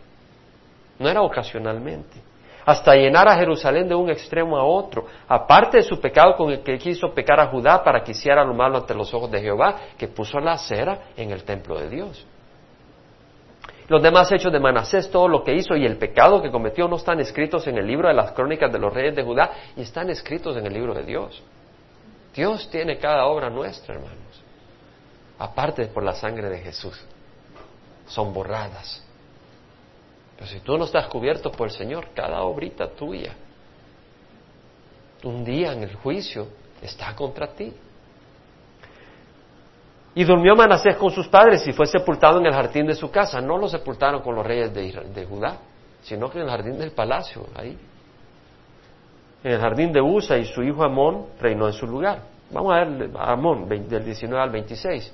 No 0.98 1.08
era 1.08 1.22
ocasionalmente. 1.22 2.18
Hasta 2.66 2.96
llenar 2.96 3.28
a 3.28 3.36
Jerusalén 3.36 3.88
de 3.88 3.94
un 3.94 4.10
extremo 4.10 4.58
a 4.58 4.64
otro. 4.64 5.06
Aparte 5.28 5.78
de 5.78 5.84
su 5.84 6.02
pecado 6.02 6.36
con 6.36 6.52
el 6.52 6.62
que 6.62 6.80
quiso 6.80 7.14
pecar 7.14 7.40
a 7.40 7.48
Judá 7.48 7.84
para 7.84 8.04
que 8.04 8.12
hiciera 8.12 8.44
lo 8.44 8.56
malo 8.56 8.80
ante 8.80 8.96
los 8.96 9.14
ojos 9.14 9.30
de 9.30 9.40
Jehová, 9.40 9.76
que 10.00 10.08
puso 10.08 10.40
la 10.40 10.58
cera 10.58 11.10
en 11.16 11.30
el 11.30 11.44
templo 11.44 11.80
de 11.80 11.90
Dios. 11.90 12.26
Los 13.90 14.04
demás 14.04 14.32
hechos 14.32 14.54
de 14.54 14.60
Manasés, 14.60 15.10
todo 15.10 15.28
lo 15.28 15.44
que 15.44 15.56
hizo 15.56 15.76
y 15.76 15.84
el 15.84 15.98
pecado 15.98 16.44
que 16.44 16.52
cometió 16.52 16.88
no 16.88 16.98
están 16.98 17.20
escritos 17.20 17.66
en 17.66 17.78
el 17.78 17.88
libro 17.88 18.08
de 18.08 18.14
las 18.14 18.32
crónicas 18.34 18.72
de 18.72 18.78
los 18.78 18.94
reyes 18.94 19.16
de 19.16 19.24
Judá 19.24 19.52
y 19.76 19.82
están 19.82 20.12
escritos 20.12 20.56
en 20.58 20.68
el 20.68 20.74
libro 20.74 20.94
de 20.94 21.04
Dios. 21.04 21.42
Dios 22.36 22.70
tiene 22.70 23.00
cada 23.00 23.26
obra 23.26 23.50
nuestra, 23.50 23.96
hermanos, 23.96 24.44
aparte 25.40 25.88
por 25.88 26.04
la 26.04 26.14
sangre 26.14 26.50
de 26.50 26.60
Jesús. 26.60 27.04
Son 28.06 28.32
borradas. 28.32 29.04
Pero 30.38 30.50
si 30.50 30.60
tú 30.60 30.78
no 30.78 30.86
estás 30.86 31.08
cubierto 31.08 31.52
por 31.52 31.68
el 31.68 31.74
Señor, 31.74 32.10
cada 32.14 32.44
obrita 32.44 32.88
tuya, 32.92 33.34
un 35.24 35.44
día 35.44 35.74
en 35.74 35.82
el 35.82 35.96
juicio, 35.96 36.48
está 36.82 37.16
contra 37.16 37.48
ti. 37.48 37.74
Y 40.20 40.26
durmió 40.26 40.54
Manasés 40.54 40.98
con 40.98 41.12
sus 41.12 41.30
padres 41.30 41.66
y 41.66 41.72
fue 41.72 41.86
sepultado 41.86 42.40
en 42.40 42.46
el 42.46 42.54
jardín 42.54 42.86
de 42.86 42.94
su 42.94 43.10
casa. 43.10 43.40
No 43.40 43.58
lo 43.58 43.70
sepultaron 43.70 44.22
con 44.22 44.36
los 44.36 44.46
reyes 44.46 44.74
de, 44.74 45.26
Judá, 45.26 45.60
sino 46.02 46.30
que 46.30 46.40
en 46.40 46.44
el 46.44 46.50
jardín 46.50 46.78
del 46.78 46.92
palacio, 46.92 47.46
ahí. 47.56 47.78
En 49.42 49.52
el 49.54 49.62
jardín 49.62 49.94
de 49.94 50.02
Usa 50.02 50.38
y 50.38 50.44
su 50.44 50.62
hijo 50.62 50.84
Amón 50.84 51.28
reinó 51.40 51.68
en 51.68 51.74
su 51.74 51.88
lugar. 51.88 52.24
Vamos 52.52 52.74
a 52.74 52.84
ver 52.84 53.12
a 53.18 53.32
Amón 53.32 53.70
del 53.70 54.04
19 54.04 54.44
al 54.44 54.50
26, 54.50 55.14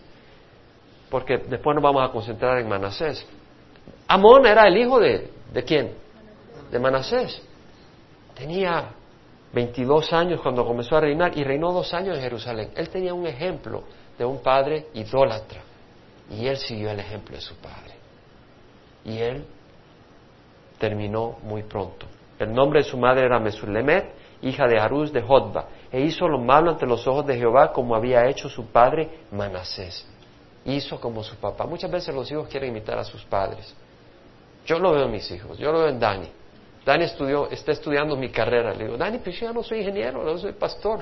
porque 1.12 1.38
después 1.38 1.75
nos 1.75 1.83
vamos 1.83 2.01
a 2.03 2.12
concentrar 2.12 2.57
en 2.57 2.67
Manasés. 2.67 3.27
Amón 4.07 4.47
era 4.47 4.67
el 4.67 4.75
hijo 4.75 5.00
de, 5.00 5.29
¿de 5.53 5.63
quién? 5.63 5.91
De 6.71 6.79
Manasés. 6.79 7.43
Tenía 8.33 8.89
22 9.53 10.12
años 10.13 10.41
cuando 10.41 10.65
comenzó 10.65 10.97
a 10.97 11.01
reinar 11.01 11.38
y 11.38 11.43
reinó 11.43 11.71
dos 11.71 11.93
años 11.93 12.17
en 12.17 12.24
Jerusalén. 12.24 12.71
Él 12.75 12.89
tenía 12.89 13.13
un 13.13 13.27
ejemplo 13.27 13.83
de 14.17 14.25
un 14.25 14.41
padre 14.41 14.88
idólatra. 14.93 15.62
Y 16.29 16.48
él 16.48 16.57
siguió 16.57 16.89
el 16.91 17.00
ejemplo 17.00 17.36
de 17.36 17.41
su 17.41 17.55
padre. 17.55 17.93
Y 19.03 19.17
él 19.19 19.45
terminó 20.79 21.38
muy 21.43 21.63
pronto. 21.63 22.05
El 22.39 22.53
nombre 22.53 22.81
de 22.81 22.89
su 22.89 22.98
madre 22.98 23.25
era 23.25 23.39
Mesulemet, 23.39 24.13
hija 24.41 24.67
de 24.67 24.79
Arús 24.79 25.13
de 25.13 25.22
Jodba, 25.22 25.67
e 25.91 26.01
hizo 26.01 26.27
lo 26.27 26.39
malo 26.39 26.72
ante 26.72 26.86
los 26.86 27.07
ojos 27.07 27.25
de 27.25 27.38
Jehová 27.38 27.72
como 27.72 27.95
había 27.95 28.27
hecho 28.27 28.50
su 28.50 28.67
padre 28.67 29.19
Manasés. 29.31 30.05
Hizo 30.65 31.00
como 31.00 31.24
su 31.24 31.36
papá. 31.36 31.65
Muchas 31.65 31.91
veces 31.91 32.13
los 32.13 32.29
hijos 32.31 32.48
quieren 32.48 32.72
imitar 32.72 32.98
a 32.98 33.03
sus 33.03 33.24
padres. 33.24 33.74
Yo 34.65 34.79
lo 34.79 34.91
veo 34.91 35.05
en 35.05 35.12
mis 35.12 35.29
hijos, 35.31 35.57
yo 35.57 35.72
lo 35.72 35.79
veo 35.79 35.89
en 35.89 36.00
Dani. 36.00 36.27
Dani 36.84 37.05
estudió, 37.05 37.50
está 37.50 37.72
estudiando 37.72 38.15
mi 38.15 38.29
carrera. 38.29 38.74
Le 38.74 38.86
digo, 38.86 38.98
Dani, 38.98 39.19
pues 39.19 39.39
yo 39.39 39.48
ya 39.48 39.53
no 39.53 39.63
soy 39.63 39.79
ingeniero, 39.79 40.24
no 40.24 40.38
soy 40.38 40.53
pastor. 40.53 41.01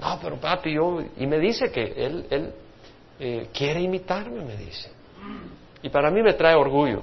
No, 0.00 0.18
pero 0.20 0.36
papi, 0.36 0.74
yo... 0.74 1.02
Y 1.18 1.26
me 1.26 1.38
dice 1.38 1.70
que 1.70 1.82
él, 1.82 2.26
él 2.30 2.54
eh, 3.18 3.48
quiere 3.52 3.80
imitarme, 3.82 4.42
me 4.42 4.56
dice. 4.56 4.90
Y 5.82 5.90
para 5.90 6.10
mí 6.10 6.22
me 6.22 6.32
trae 6.32 6.54
orgullo. 6.54 7.02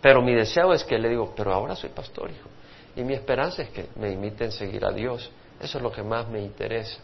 Pero 0.00 0.20
mi 0.20 0.34
deseo 0.34 0.72
es 0.72 0.84
que 0.84 0.98
le 0.98 1.08
digo, 1.08 1.32
pero 1.34 1.54
ahora 1.54 1.74
soy 1.74 1.90
pastor, 1.90 2.30
hijo. 2.30 2.48
Y 2.96 3.02
mi 3.02 3.14
esperanza 3.14 3.62
es 3.62 3.70
que 3.70 3.86
me 3.96 4.10
imiten 4.10 4.52
seguir 4.52 4.84
a 4.84 4.92
Dios. 4.92 5.30
Eso 5.60 5.78
es 5.78 5.82
lo 5.82 5.90
que 5.90 6.02
más 6.02 6.28
me 6.28 6.40
interesa. 6.40 6.98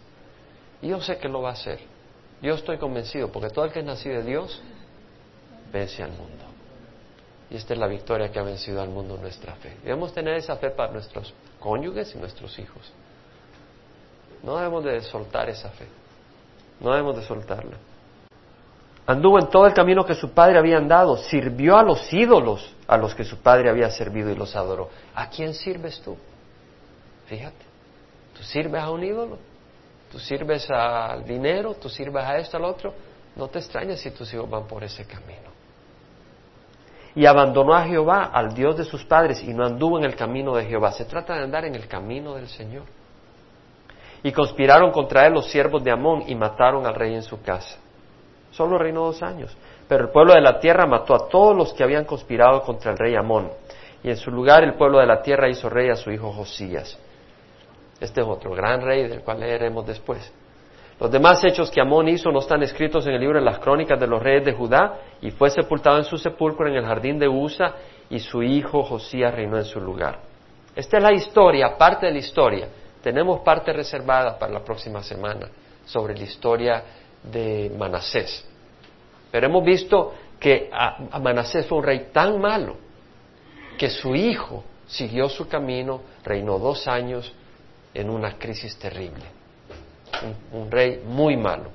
Y 0.83 0.89
yo 0.89 1.01
sé 1.01 1.17
que 1.17 1.29
lo 1.29 1.41
va 1.41 1.51
a 1.51 1.53
hacer. 1.53 1.81
Yo 2.43 2.55
estoy 2.55 2.77
convencido, 2.77 3.33
porque 3.33 3.51
todo 3.51 3.65
el 3.65 3.73
que 3.73 3.81
es 3.81 3.85
nacido 3.85 4.17
de 4.17 4.25
Dios 4.25 4.61
vence 5.73 6.03
al 6.03 6.11
mundo. 6.11 6.45
Y 7.51 7.57
esta 7.57 7.73
es 7.73 7.81
la 7.81 7.87
victoria 7.87 8.31
que 8.31 8.39
ha 8.39 8.43
vencido 8.43 8.83
al 8.83 8.91
mundo 8.91 9.17
nuestra 9.17 9.55
fe. 9.55 9.77
Debemos 9.83 10.13
tener 10.13 10.35
esa 10.35 10.57
fe 10.57 10.71
para 10.71 10.93
nuestros 10.93 11.33
cónyuges 11.59 12.15
y 12.15 12.19
nuestros 12.19 12.59
hijos. 12.59 12.93
No 14.43 14.57
debemos 14.57 14.85
de 14.85 15.01
soltar 15.03 15.49
esa 15.49 15.71
fe. 15.71 15.87
No 16.81 16.91
debemos 16.91 17.17
de 17.17 17.23
soltarla. 17.23 17.77
Anduvo 19.07 19.39
en 19.39 19.49
todo 19.49 19.67
el 19.67 19.73
camino 19.73 20.05
que 20.05 20.15
su 20.15 20.33
padre 20.33 20.59
había 20.59 20.77
andado, 20.77 21.17
sirvió 21.17 21.79
a 21.79 21.83
los 21.83 22.13
ídolos 22.13 22.75
a 22.87 22.97
los 22.99 23.15
que 23.15 23.25
su 23.25 23.39
padre 23.39 23.71
había 23.71 23.91
servido 23.91 24.31
y 24.31 24.35
los 24.35 24.55
adoró. 24.55 24.91
¿A 25.15 25.31
quién 25.31 25.55
sirves 25.55 26.01
tú? 26.03 26.17
Fíjate, 27.27 27.65
¿tú 28.37 28.43
sirves 28.43 28.83
a 28.83 28.91
un 28.91 29.03
ídolo? 29.03 29.39
¿Tú 30.13 30.19
sirves 30.19 30.71
al 30.71 31.25
dinero? 31.25 31.75
¿Tú 31.75 31.89
sirves 31.89 32.23
a 32.23 32.37
esto, 32.39 32.57
al 32.57 32.65
otro? 32.65 32.95
No 33.37 33.49
te 33.49 33.59
extrañes 33.59 34.01
si 34.01 34.11
tus 34.11 34.33
hijos 34.33 34.49
van 34.49 34.67
por 34.67 34.85
ese 34.85 35.07
camino. 35.07 35.49
Y 37.15 37.27
abandonó 37.27 37.75
a 37.75 37.85
Jehová, 37.85 38.31
al 38.33 38.55
Dios 38.55 38.77
de 38.77 38.85
sus 38.85 39.05
padres, 39.05 39.43
y 39.43 39.53
no 39.53 39.65
anduvo 39.65 39.99
en 39.99 40.05
el 40.05 40.17
camino 40.17 40.55
de 40.55 40.67
Jehová. 40.67 40.93
Se 40.93 41.05
trata 41.05 41.35
de 41.35 41.45
andar 41.45 41.65
en 41.65 41.75
el 41.75 41.89
camino 41.89 42.35
del 42.35 42.49
Señor. 42.49 42.85
Y 44.23 44.33
conspiraron 44.33 44.91
contra 44.91 45.27
él 45.27 45.35
los 45.35 45.51
siervos 45.51 45.83
de 45.85 45.91
Amón 45.91 46.25
y 46.27 46.35
mataron 46.35 46.87
al 46.87 46.95
rey 46.95 47.15
en 47.15 47.23
su 47.23 47.41
casa. 47.41 47.79
Solo 48.51 48.79
reinó 48.79 49.05
dos 49.05 49.23
años. 49.23 49.57
Pero 49.89 50.05
el 50.05 50.11
pueblo 50.11 50.35
de 50.35 50.41
la 50.41 50.59
tierra 50.59 50.87
mató 50.87 51.15
a 51.15 51.29
todos 51.29 51.57
los 51.57 51.73
que 51.73 51.83
habían 51.83 52.05
conspirado 52.05 52.63
contra 52.63 52.93
el 52.93 52.99
rey 52.99 53.15
Amón. 53.15 53.51
Y 54.03 54.11
en 54.11 54.17
su 54.17 54.31
lugar 54.31 54.63
el 54.65 54.75
pueblo 54.75 54.99
de 54.99 55.07
la 55.07 55.23
tierra 55.23 55.49
hizo 55.49 55.69
rey 55.69 55.89
a 55.89 55.97
su 55.97 56.11
hijo 56.11 56.33
Josías. 56.33 56.99
Este 58.01 58.21
es 58.21 58.27
otro 58.27 58.53
gran 58.53 58.81
rey 58.83 59.09
del 59.09 59.23
cual 59.23 59.41
leeremos 59.41 59.87
después. 59.87 60.33
Los 61.01 61.11
demás 61.11 61.43
hechos 61.45 61.71
que 61.71 61.81
Amón 61.81 62.09
hizo 62.09 62.31
no 62.31 62.41
están 62.41 62.63
escritos 62.63 63.07
en 63.07 63.15
el 63.15 63.21
libro 63.21 63.39
de 63.39 63.45
las 63.45 63.61
crónicas 63.61 63.99
de 63.99 64.07
los 64.07 64.21
reyes 64.21 64.45
de 64.45 64.53
Judá, 64.53 64.99
y 65.21 65.31
fue 65.31 65.49
sepultado 65.51 65.97
en 65.99 66.05
su 66.05 66.19
sepulcro 66.19 66.67
en 66.67 66.75
el 66.75 66.85
jardín 66.85 67.19
de 67.19 67.29
Usa, 67.29 67.75
y 68.11 68.19
su 68.19 68.43
hijo 68.43 68.83
Josías 68.83 69.33
reinó 69.33 69.59
en 69.59 69.65
su 69.65 69.81
lugar. 69.81 70.21
Esta 70.75 70.97
es 70.97 71.03
la 71.03 71.13
historia, 71.13 71.77
parte 71.77 72.07
de 72.07 72.13
la 72.13 72.19
historia 72.19 72.69
tenemos 73.03 73.41
parte 73.41 73.73
reservada 73.73 74.39
para 74.39 74.53
la 74.53 74.65
próxima 74.65 75.03
semana 75.03 75.49
sobre 75.85 76.17
la 76.17 76.25
historia 76.25 76.83
de 77.23 77.73
Manasés. 77.77 78.45
Pero 79.31 79.47
hemos 79.47 79.65
visto 79.65 80.15
que 80.39 80.71
Manasés 81.21 81.67
fue 81.67 81.79
un 81.79 81.85
rey 81.85 82.09
tan 82.13 82.41
malo 82.41 82.77
que 83.77 83.91
su 83.91 84.15
hijo 84.15 84.65
siguió 84.87 85.29
su 85.29 85.49
camino, 85.49 86.01
reinó 86.25 86.59
dos 86.59 86.89
años 86.89 87.33
en 87.95 88.11
una 88.11 88.39
crisis 88.39 88.77
terrible. 88.79 89.25
Un, 90.53 90.63
un, 90.63 90.71
rey 90.71 91.03
muy 91.05 91.37
malo. 91.37 91.71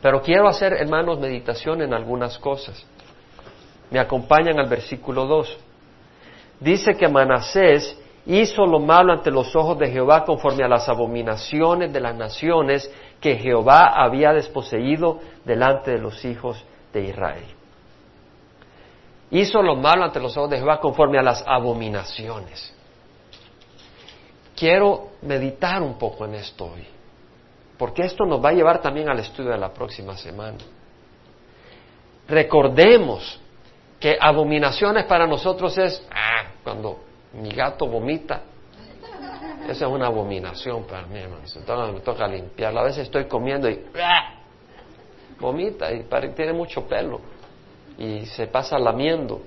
Pero 0.00 0.22
quiero 0.22 0.46
hacer, 0.48 0.74
hermanos, 0.74 1.18
meditación 1.18 1.82
en 1.82 1.92
algunas 1.92 2.38
cosas. 2.38 2.84
Me 3.90 3.98
acompañan 3.98 4.60
al 4.60 4.68
versículo 4.68 5.26
2. 5.26 5.56
Dice 6.60 6.94
que 6.94 7.08
Manasés 7.08 7.96
hizo 8.28 8.66
lo 8.66 8.78
malo 8.78 9.14
ante 9.14 9.30
los 9.30 9.56
ojos 9.56 9.78
de 9.78 9.90
Jehová 9.90 10.24
conforme 10.24 10.62
a 10.62 10.68
las 10.68 10.86
abominaciones 10.88 11.90
de 11.90 12.00
las 12.00 12.14
naciones 12.14 12.92
que 13.20 13.36
Jehová 13.36 13.86
había 13.96 14.34
desposeído 14.34 15.18
delante 15.46 15.92
de 15.92 15.98
los 15.98 16.22
hijos 16.26 16.62
de 16.92 17.04
Israel. 17.04 17.46
Hizo 19.30 19.62
lo 19.62 19.76
malo 19.76 20.04
ante 20.04 20.20
los 20.20 20.36
ojos 20.36 20.50
de 20.50 20.58
Jehová 20.58 20.78
conforme 20.78 21.18
a 21.18 21.22
las 21.22 21.42
abominaciones. 21.46 22.74
Quiero 24.54 25.08
meditar 25.22 25.82
un 25.82 25.98
poco 25.98 26.26
en 26.26 26.34
esto 26.34 26.66
hoy, 26.66 26.86
porque 27.78 28.02
esto 28.02 28.26
nos 28.26 28.44
va 28.44 28.50
a 28.50 28.52
llevar 28.52 28.82
también 28.82 29.08
al 29.08 29.20
estudio 29.20 29.50
de 29.50 29.58
la 29.58 29.72
próxima 29.72 30.16
semana. 30.18 30.58
Recordemos 32.28 33.40
que 33.98 34.18
abominaciones 34.20 35.06
para 35.06 35.26
nosotros 35.26 35.78
es 35.78 36.06
ah, 36.10 36.48
cuando 36.62 37.07
mi 37.34 37.50
gato 37.50 37.86
vomita. 37.86 38.42
Esa 39.68 39.86
es 39.86 39.92
una 39.92 40.06
abominación 40.06 40.84
para 40.84 41.06
mí, 41.06 41.18
hermano. 41.18 41.42
Entonces 41.54 41.94
me 41.94 42.00
toca 42.00 42.26
limpiarlo. 42.26 42.80
A 42.80 42.84
veces 42.84 43.04
estoy 43.04 43.26
comiendo 43.26 43.68
y 43.68 43.84
¡ah! 44.00 44.34
vomita 45.38 45.92
y 45.92 46.04
tiene 46.34 46.52
mucho 46.52 46.86
pelo. 46.86 47.20
Y 47.98 48.26
se 48.26 48.46
pasa 48.46 48.78
lamiendo 48.78 49.42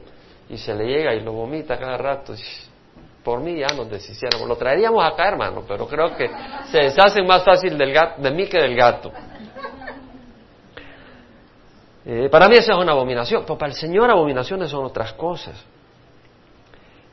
y 0.50 0.58
se 0.58 0.76
le 0.76 0.86
llega 0.86 1.16
y 1.16 1.22
lo 1.22 1.34
vomita 1.34 1.78
cada 1.78 1.98
rato. 1.98 2.34
Por 3.24 3.40
mí 3.40 3.60
ya 3.60 3.68
nos 3.76 3.90
deshiciéramos. 3.90 4.48
Lo 4.48 4.56
traeríamos 4.56 5.04
acá, 5.04 5.28
hermano, 5.28 5.64
pero 5.68 5.88
creo 5.88 6.16
que 6.16 6.30
se 6.72 6.80
deshace 6.80 7.22
más 7.24 7.44
fácil 7.44 7.78
del 7.78 7.94
gato, 7.94 8.22
de 8.22 8.32
mí 8.32 8.48
que 8.48 8.58
del 8.58 8.76
gato. 8.76 9.12
Eh, 12.06 12.30
para 12.30 12.48
mí 12.48 12.56
esa 12.56 12.74
es 12.74 12.80
una 12.80 12.94
abominación, 12.94 13.44
pero 13.44 13.58
para 13.58 13.72
el 13.72 13.78
Señor 13.78 14.10
abominaciones 14.10 14.70
son 14.70 14.86
otras 14.86 15.14
cosas. 15.14 15.64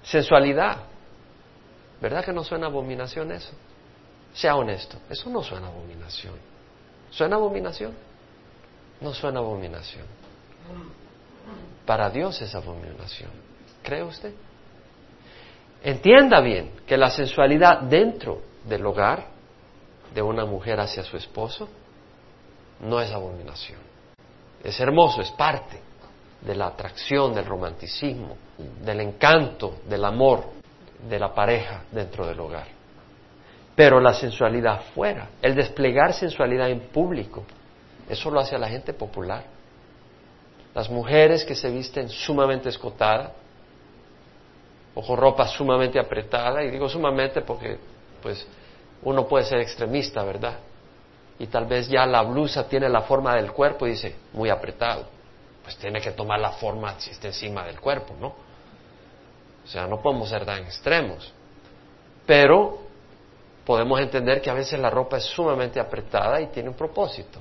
Sensualidad. 0.03 0.79
¿Verdad 2.01 2.25
que 2.25 2.33
no 2.33 2.45
suena 2.45 2.67
abominación 2.67 3.33
eso? 3.33 3.53
Sea 4.33 4.57
honesto, 4.57 4.99
eso 5.09 5.29
no 5.31 5.43
suena 5.43 5.69
abominación. 5.69 6.35
¿Suena 7.11 7.37
abominación? 7.37 7.95
No 9.01 9.13
suena 9.13 9.41
abominación. 9.41 10.05
Para 11.87 12.11
Dios 12.11 12.41
es 12.43 12.55
abominación. 12.55 13.31
¿Cree 13.83 14.03
usted? 14.03 14.35
Entienda 15.83 16.41
bien 16.41 16.73
que 16.87 16.97
la 16.97 17.11
sensualidad 17.11 17.81
dentro 17.83 18.43
del 18.65 18.85
hogar 18.85 19.27
de 20.15 20.23
una 20.23 20.45
mujer 20.45 20.81
hacia 20.81 21.03
su 21.03 21.17
esposo 21.17 21.69
no 22.81 23.01
es 23.01 23.11
abominación. 23.11 23.79
Es 24.63 24.79
hermoso, 24.81 25.23
es 25.23 25.31
parte 25.31 25.88
de 26.41 26.55
la 26.55 26.69
atracción, 26.69 27.35
del 27.35 27.45
romanticismo, 27.45 28.37
del 28.85 29.01
encanto, 29.01 29.79
del 29.89 30.05
amor 30.05 30.45
de 31.09 31.19
la 31.19 31.35
pareja 31.35 31.85
dentro 31.91 32.27
del 32.27 32.39
hogar. 32.41 32.67
Pero 33.75 34.01
la 34.01 34.13
sensualidad 34.13 34.83
fuera, 34.95 35.29
el 35.41 35.55
desplegar 35.55 36.13
sensualidad 36.13 36.71
en 36.71 36.81
público, 36.89 37.45
eso 38.09 38.31
lo 38.31 38.41
hace 38.41 38.59
la 38.59 38.69
gente 38.69 38.93
popular. 38.93 39.45
Las 40.75 40.89
mujeres 40.91 41.45
que 41.45 41.55
se 41.55 41.71
visten 41.71 42.09
sumamente 42.09 42.69
escotada 42.69 43.33
o 44.95 45.03
con 45.03 45.17
ropa 45.17 45.47
sumamente 45.47 45.99
apretada, 45.99 46.63
y 46.65 46.71
digo 46.71 46.89
sumamente 46.89 47.43
porque 47.43 47.79
pues 48.23 48.47
uno 49.03 49.27
puede 49.29 49.45
ser 49.45 49.61
extremista, 49.61 50.25
¿verdad? 50.25 50.59
Y 51.39 51.47
tal 51.47 51.67
vez 51.67 51.89
ya 51.89 52.05
la 52.05 52.23
blusa 52.23 52.69
tiene 52.69 52.89
la 52.89 53.03
forma 53.03 53.37
del 53.37 53.53
cuerpo 53.53 53.87
y 53.87 53.91
dice, 53.91 54.17
muy 54.33 54.51
apretado. 54.51 55.18
Pues 55.69 55.77
tiene 55.77 56.01
que 56.01 56.13
tomar 56.13 56.41
la 56.41 56.53
forma 56.53 56.99
si 56.99 57.11
está 57.11 57.27
encima 57.27 57.63
del 57.67 57.79
cuerpo, 57.79 58.15
¿no? 58.19 58.29
O 58.29 59.67
sea, 59.67 59.87
no 59.87 60.01
podemos 60.01 60.31
ser 60.31 60.47
tan 60.47 60.63
extremos. 60.63 61.31
Pero 62.25 62.79
podemos 63.67 64.01
entender 64.01 64.41
que 64.41 64.49
a 64.49 64.55
veces 64.55 64.81
la 64.81 64.89
ropa 64.89 65.19
es 65.19 65.25
sumamente 65.25 65.79
apretada 65.79 66.41
y 66.41 66.47
tiene 66.47 66.71
un 66.71 66.75
propósito. 66.75 67.39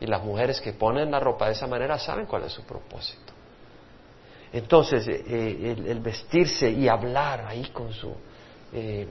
Y 0.00 0.06
las 0.06 0.24
mujeres 0.24 0.60
que 0.60 0.72
ponen 0.72 1.08
la 1.08 1.20
ropa 1.20 1.46
de 1.46 1.52
esa 1.52 1.68
manera 1.68 2.00
saben 2.00 2.26
cuál 2.26 2.42
es 2.42 2.52
su 2.52 2.64
propósito. 2.64 3.32
Entonces, 4.52 5.06
eh, 5.06 5.24
eh, 5.28 5.76
el, 5.86 6.00
vestirse 6.00 6.68
y 6.68 6.88
hablar 6.88 7.46
ahí 7.46 7.68
con 7.72 7.92
su, 7.92 8.12
eh, 8.72 9.06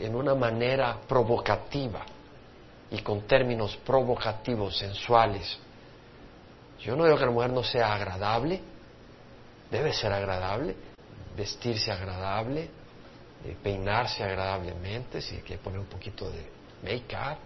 en 0.00 0.12
una 0.16 0.34
manera 0.34 0.98
provocativa 1.06 2.04
y 2.90 2.98
con 2.98 3.20
términos 3.28 3.76
provocativos, 3.76 4.76
sensuales. 4.76 5.60
Yo 6.82 6.96
no 6.96 7.04
digo 7.04 7.16
que 7.16 7.24
la 7.24 7.30
mujer 7.30 7.50
no 7.52 7.62
sea 7.62 7.94
agradable, 7.94 8.60
debe 9.70 9.92
ser 9.92 10.12
agradable, 10.12 10.74
vestirse 11.36 11.92
agradable, 11.92 12.68
peinarse 13.62 14.22
agradablemente, 14.24 15.20
si 15.20 15.36
hay 15.36 15.42
que 15.42 15.58
poner 15.58 15.78
un 15.78 15.86
poquito 15.86 16.28
de 16.30 16.44
make-up, 16.82 17.38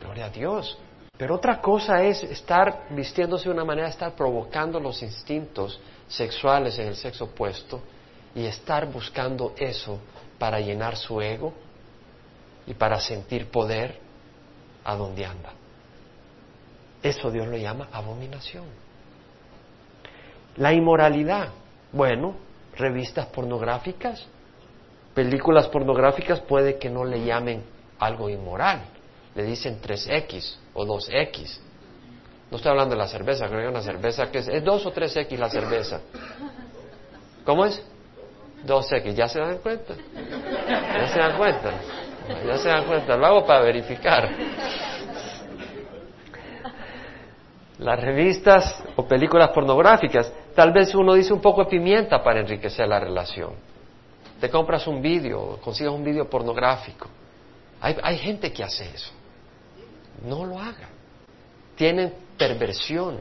gloria 0.00 0.26
a 0.26 0.30
Dios. 0.30 0.78
Pero 1.16 1.36
otra 1.36 1.60
cosa 1.60 2.02
es 2.02 2.22
estar 2.24 2.88
vistiéndose 2.90 3.44
de 3.44 3.54
una 3.54 3.64
manera, 3.64 3.88
estar 3.88 4.14
provocando 4.14 4.78
los 4.78 5.00
instintos 5.02 5.80
sexuales 6.08 6.78
en 6.78 6.88
el 6.88 6.96
sexo 6.96 7.24
opuesto 7.24 7.80
y 8.34 8.44
estar 8.44 8.86
buscando 8.86 9.54
eso 9.56 9.98
para 10.38 10.60
llenar 10.60 10.96
su 10.96 11.20
ego 11.20 11.54
y 12.66 12.74
para 12.74 13.00
sentir 13.00 13.50
poder 13.50 13.98
a 14.84 14.94
donde 14.94 15.24
anda. 15.24 15.52
Eso 17.02 17.30
Dios 17.30 17.46
lo 17.46 17.56
llama 17.56 17.88
abominación. 17.92 18.64
La 20.56 20.72
inmoralidad. 20.72 21.50
Bueno, 21.92 22.36
revistas 22.76 23.26
pornográficas, 23.26 24.26
películas 25.14 25.68
pornográficas 25.68 26.40
puede 26.40 26.78
que 26.78 26.90
no 26.90 27.04
le 27.04 27.24
llamen 27.24 27.62
algo 27.98 28.28
inmoral, 28.28 28.82
le 29.34 29.42
dicen 29.44 29.80
3X 29.80 30.56
o 30.74 30.84
2X. 30.84 31.58
No 32.50 32.58
estoy 32.58 32.70
hablando 32.70 32.94
de 32.94 32.98
la 32.98 33.08
cerveza, 33.08 33.48
creo 33.48 33.62
que 33.62 33.68
una 33.68 33.82
cerveza 33.82 34.30
que 34.30 34.38
es, 34.38 34.48
es 34.48 34.62
2 34.62 34.86
o 34.86 34.92
3X 34.94 35.38
la 35.38 35.48
cerveza. 35.48 36.00
¿Cómo 37.44 37.64
es? 37.64 37.82
2X, 38.66 39.14
¿ya 39.14 39.28
se 39.28 39.40
dan 39.40 39.58
cuenta? 39.58 39.94
¿Ya 39.94 41.08
se 41.08 41.18
dan 41.18 41.36
cuenta? 41.36 41.70
Ya 42.44 42.58
se 42.58 42.68
dan 42.68 42.84
cuenta, 42.84 43.16
lo 43.16 43.26
hago 43.26 43.46
para 43.46 43.60
verificar. 43.60 44.28
Las 47.78 48.00
revistas 48.00 48.82
o 48.96 49.06
películas 49.06 49.50
pornográficas, 49.50 50.32
tal 50.54 50.72
vez 50.72 50.94
uno 50.94 51.14
dice 51.14 51.32
un 51.32 51.40
poco 51.40 51.64
de 51.64 51.70
pimienta 51.70 52.22
para 52.22 52.40
enriquecer 52.40 52.88
la 52.88 52.98
relación. 52.98 53.52
Te 54.40 54.50
compras 54.50 54.86
un 54.86 55.02
vídeo, 55.02 55.58
consigues 55.62 55.92
un 55.92 56.04
vídeo 56.04 56.28
pornográfico. 56.28 57.08
Hay, 57.80 57.96
hay 58.02 58.18
gente 58.18 58.52
que 58.52 58.64
hace 58.64 58.84
eso. 58.94 59.12
No 60.24 60.46
lo 60.46 60.58
haga. 60.58 60.88
Tienen 61.74 62.14
perversión, 62.38 63.18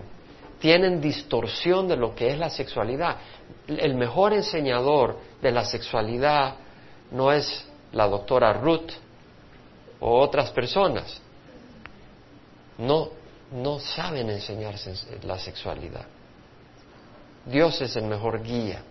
tienen 0.59 1.01
distorsión 1.01 1.87
de 1.87 1.97
lo 1.97 2.15
que 2.15 2.29
es 2.29 2.39
la 2.39 2.49
sexualidad. 2.49 3.17
El 3.67 3.95
mejor 3.95 4.33
enseñador 4.33 5.17
de 5.41 5.51
la 5.51 5.65
sexualidad 5.65 6.55
no 7.11 7.31
es 7.31 7.67
la 7.91 8.07
doctora 8.07 8.53
Ruth 8.53 8.91
o 9.99 10.19
otras 10.19 10.51
personas. 10.51 11.21
No, 12.77 13.09
no 13.55 13.79
saben 13.79 14.29
enseñarse 14.29 14.93
la 15.23 15.39
sexualidad. 15.39 16.05
Dios 17.45 17.79
es 17.81 17.95
el 17.95 18.03
mejor 18.03 18.43
guía. 18.43 18.83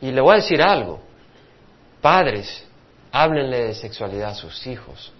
Y 0.00 0.10
le 0.10 0.20
voy 0.20 0.34
a 0.34 0.36
decir 0.36 0.60
algo. 0.60 1.00
Padres, 2.00 2.64
háblenle 3.10 3.68
de 3.68 3.74
sexualidad 3.74 4.30
a 4.30 4.34
sus 4.34 4.66
hijos. 4.66 5.12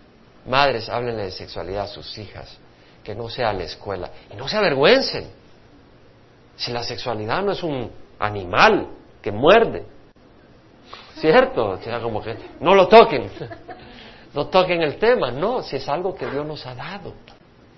Madres, 0.47 0.89
háblenle 0.89 1.25
de 1.25 1.31
sexualidad 1.31 1.85
a 1.85 1.89
sus 1.89 2.19
hijas. 2.19 2.59
Que 3.03 3.15
no 3.15 3.29
sea 3.31 3.53
la 3.53 3.65
escuela. 3.65 4.11
Y 4.31 4.37
no 4.37 4.49
se 4.49 4.57
avergüencen. 4.57 5.31
Si 6.57 6.73
la 6.73 6.83
sexualidad 6.83 7.43
no 7.43 7.53
es 7.53 7.63
un 7.63 7.91
animal 8.19 8.89
que 9.23 9.33
muerde. 9.33 9.87
¿Cierto? 11.15 11.71
O 11.71 12.03
como 12.03 12.21
que 12.21 12.37
no 12.61 12.75
lo 12.75 12.87
toquen. 12.89 13.31
No 14.35 14.49
toquen 14.49 14.83
el 14.83 14.97
tema. 14.97 15.31
No, 15.31 15.63
si 15.63 15.77
es 15.77 15.89
algo 15.89 16.15
que 16.15 16.27
Dios 16.27 16.45
nos 16.45 16.67
ha 16.67 16.75
dado. 16.75 17.15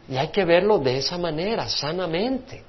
Y 0.08 0.16
hay 0.16 0.28
que 0.28 0.44
verlo 0.44 0.78
de 0.78 0.98
esa 0.98 1.18
manera, 1.18 1.68
sanamente 1.68 2.64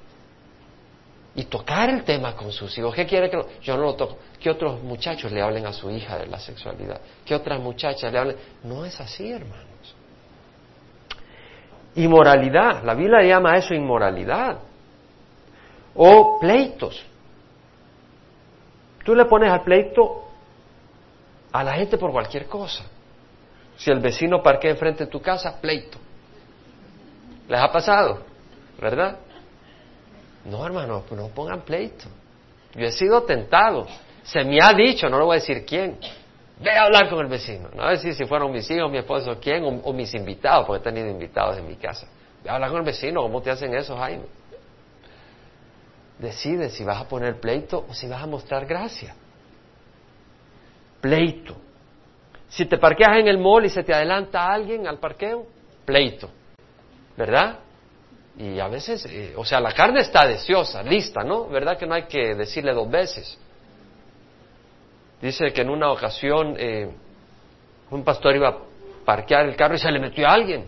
y 1.36 1.44
tocar 1.44 1.90
el 1.90 2.02
tema 2.02 2.34
con 2.34 2.50
sus 2.50 2.76
hijos. 2.78 2.94
¿Qué 2.94 3.06
quiere 3.06 3.28
que 3.28 3.38
yo 3.60 3.76
no 3.76 3.82
lo 3.82 3.94
toco? 3.94 4.16
¿Qué 4.40 4.50
otros 4.50 4.82
muchachos 4.82 5.30
le 5.30 5.42
hablen 5.42 5.66
a 5.66 5.72
su 5.72 5.90
hija 5.90 6.16
de 6.16 6.26
la 6.26 6.38
sexualidad? 6.40 6.98
¿Qué 7.26 7.34
otras 7.34 7.60
muchachas 7.60 8.10
le 8.10 8.18
hablen? 8.18 8.36
No 8.64 8.86
es 8.86 8.98
así, 8.98 9.30
hermanos. 9.30 9.66
Inmoralidad, 11.94 12.82
la 12.84 12.94
Biblia 12.94 13.22
llama 13.22 13.54
eso 13.56 13.74
inmoralidad. 13.74 14.58
O 15.94 16.38
pleitos. 16.40 17.04
Tú 19.04 19.14
le 19.14 19.26
pones 19.26 19.50
al 19.50 19.62
pleito 19.62 20.24
a 21.52 21.62
la 21.62 21.74
gente 21.74 21.98
por 21.98 22.12
cualquier 22.12 22.46
cosa. 22.46 22.84
Si 23.76 23.90
el 23.90 24.00
vecino 24.00 24.42
parquea 24.42 24.70
enfrente 24.70 25.04
de 25.04 25.10
tu 25.10 25.20
casa, 25.20 25.60
pleito. 25.60 25.98
¿Les 27.48 27.60
ha 27.60 27.70
pasado? 27.70 28.22
¿Verdad? 28.80 29.18
No, 30.44 30.64
hermano, 30.64 31.02
pues 31.08 31.20
no 31.20 31.28
pongan 31.28 31.62
pleito. 31.62 32.06
Yo 32.74 32.86
he 32.86 32.92
sido 32.92 33.22
tentado. 33.22 33.86
Se 34.22 34.44
me 34.44 34.58
ha 34.60 34.72
dicho, 34.72 35.08
no 35.08 35.18
le 35.18 35.24
voy 35.24 35.36
a 35.36 35.40
decir 35.40 35.64
quién. 35.64 35.98
Ve 36.58 36.70
a 36.70 36.84
hablar 36.84 37.08
con 37.08 37.20
el 37.20 37.26
vecino. 37.26 37.68
No 37.70 37.82
voy 37.82 37.86
a 37.86 37.90
decir 37.90 38.14
si 38.14 38.24
fueron 38.24 38.52
mis 38.52 38.70
hijos, 38.70 38.90
mi 38.90 38.98
esposo, 38.98 39.38
quién, 39.40 39.80
o, 39.84 39.92
mis 39.92 40.14
invitados, 40.14 40.66
porque 40.66 40.88
he 40.88 40.92
tenido 40.92 41.10
invitados 41.10 41.58
en 41.58 41.66
mi 41.66 41.76
casa. 41.76 42.06
Ve 42.42 42.50
a 42.50 42.54
hablar 42.54 42.70
con 42.70 42.80
el 42.80 42.86
vecino. 42.86 43.22
¿Cómo 43.22 43.42
te 43.42 43.50
hacen 43.50 43.74
eso, 43.74 43.96
Jaime? 43.96 44.24
Decide 46.18 46.70
si 46.70 46.82
vas 46.82 47.02
a 47.02 47.08
poner 47.08 47.38
pleito 47.40 47.84
o 47.88 47.94
si 47.94 48.08
vas 48.08 48.22
a 48.22 48.26
mostrar 48.26 48.66
gracia. 48.66 49.14
Pleito. 51.00 51.56
Si 52.48 52.64
te 52.64 52.78
parqueas 52.78 53.18
en 53.18 53.28
el 53.28 53.38
mall 53.38 53.66
y 53.66 53.68
se 53.68 53.82
te 53.82 53.92
adelanta 53.92 54.50
alguien 54.50 54.86
al 54.86 54.98
parqueo, 54.98 55.46
pleito. 55.84 56.30
¿Verdad? 57.16 57.60
Y 58.38 58.58
a 58.60 58.68
veces, 58.68 59.06
eh, 59.06 59.34
o 59.36 59.44
sea, 59.44 59.60
la 59.60 59.72
carne 59.72 60.00
está 60.00 60.26
deseosa, 60.26 60.82
lista, 60.82 61.24
¿no? 61.24 61.48
¿Verdad 61.48 61.78
que 61.78 61.86
no 61.86 61.94
hay 61.94 62.04
que 62.04 62.34
decirle 62.34 62.74
dos 62.74 62.90
veces? 62.90 63.38
Dice 65.22 65.52
que 65.52 65.62
en 65.62 65.70
una 65.70 65.90
ocasión 65.90 66.54
eh, 66.58 66.90
un 67.90 68.04
pastor 68.04 68.36
iba 68.36 68.48
a 68.48 68.58
parquear 69.04 69.46
el 69.46 69.56
carro 69.56 69.76
y 69.76 69.78
se 69.78 69.90
le 69.90 69.98
metió 69.98 70.28
a 70.28 70.32
alguien. 70.32 70.66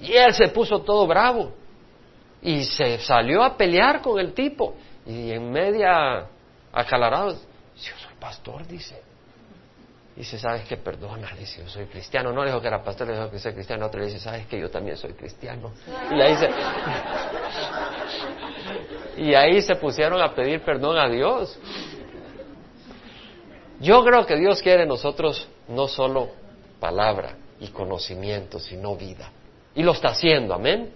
Y 0.00 0.12
él 0.12 0.34
se 0.34 0.48
puso 0.48 0.80
todo 0.80 1.06
bravo. 1.06 1.52
Y 2.42 2.64
se 2.64 2.98
salió 2.98 3.42
a 3.42 3.56
pelear 3.56 4.02
con 4.02 4.18
el 4.18 4.32
tipo. 4.34 4.74
Y 5.06 5.30
en 5.30 5.50
media 5.50 6.26
acalarado, 6.72 7.30
yo 7.30 7.92
soy 7.96 8.14
pastor, 8.18 8.66
dice. 8.66 9.00
Dice, 10.16 10.38
¿sabes 10.38 10.64
qué? 10.66 10.78
Perdona, 10.78 11.28
dice, 11.38 11.62
yo 11.62 11.68
soy 11.68 11.84
cristiano. 11.86 12.32
No 12.32 12.42
le 12.42 12.50
dijo 12.50 12.62
que 12.62 12.68
era 12.68 12.82
pastor, 12.82 13.06
le 13.06 13.12
dijo 13.14 13.30
que 13.30 13.38
soy 13.38 13.52
cristiano. 13.52 13.84
Otro 13.84 14.00
le 14.00 14.06
dice, 14.06 14.18
¿sabes 14.18 14.46
qué? 14.46 14.58
Yo 14.58 14.70
también 14.70 14.96
soy 14.96 15.12
cristiano. 15.12 15.72
Y 16.10 16.20
ahí 16.20 16.36
se... 16.36 16.50
y 19.22 19.34
ahí 19.34 19.60
se 19.60 19.76
pusieron 19.76 20.22
a 20.22 20.34
pedir 20.34 20.62
perdón 20.62 20.96
a 20.96 21.06
Dios. 21.08 21.58
Yo 23.78 24.02
creo 24.02 24.24
que 24.24 24.36
Dios 24.36 24.62
quiere 24.62 24.84
en 24.84 24.88
nosotros 24.88 25.48
no 25.68 25.86
solo 25.86 26.30
palabra 26.80 27.36
y 27.60 27.68
conocimiento, 27.68 28.58
sino 28.58 28.96
vida. 28.96 29.30
Y 29.74 29.82
lo 29.82 29.92
está 29.92 30.08
haciendo, 30.08 30.54
amén. 30.54 30.94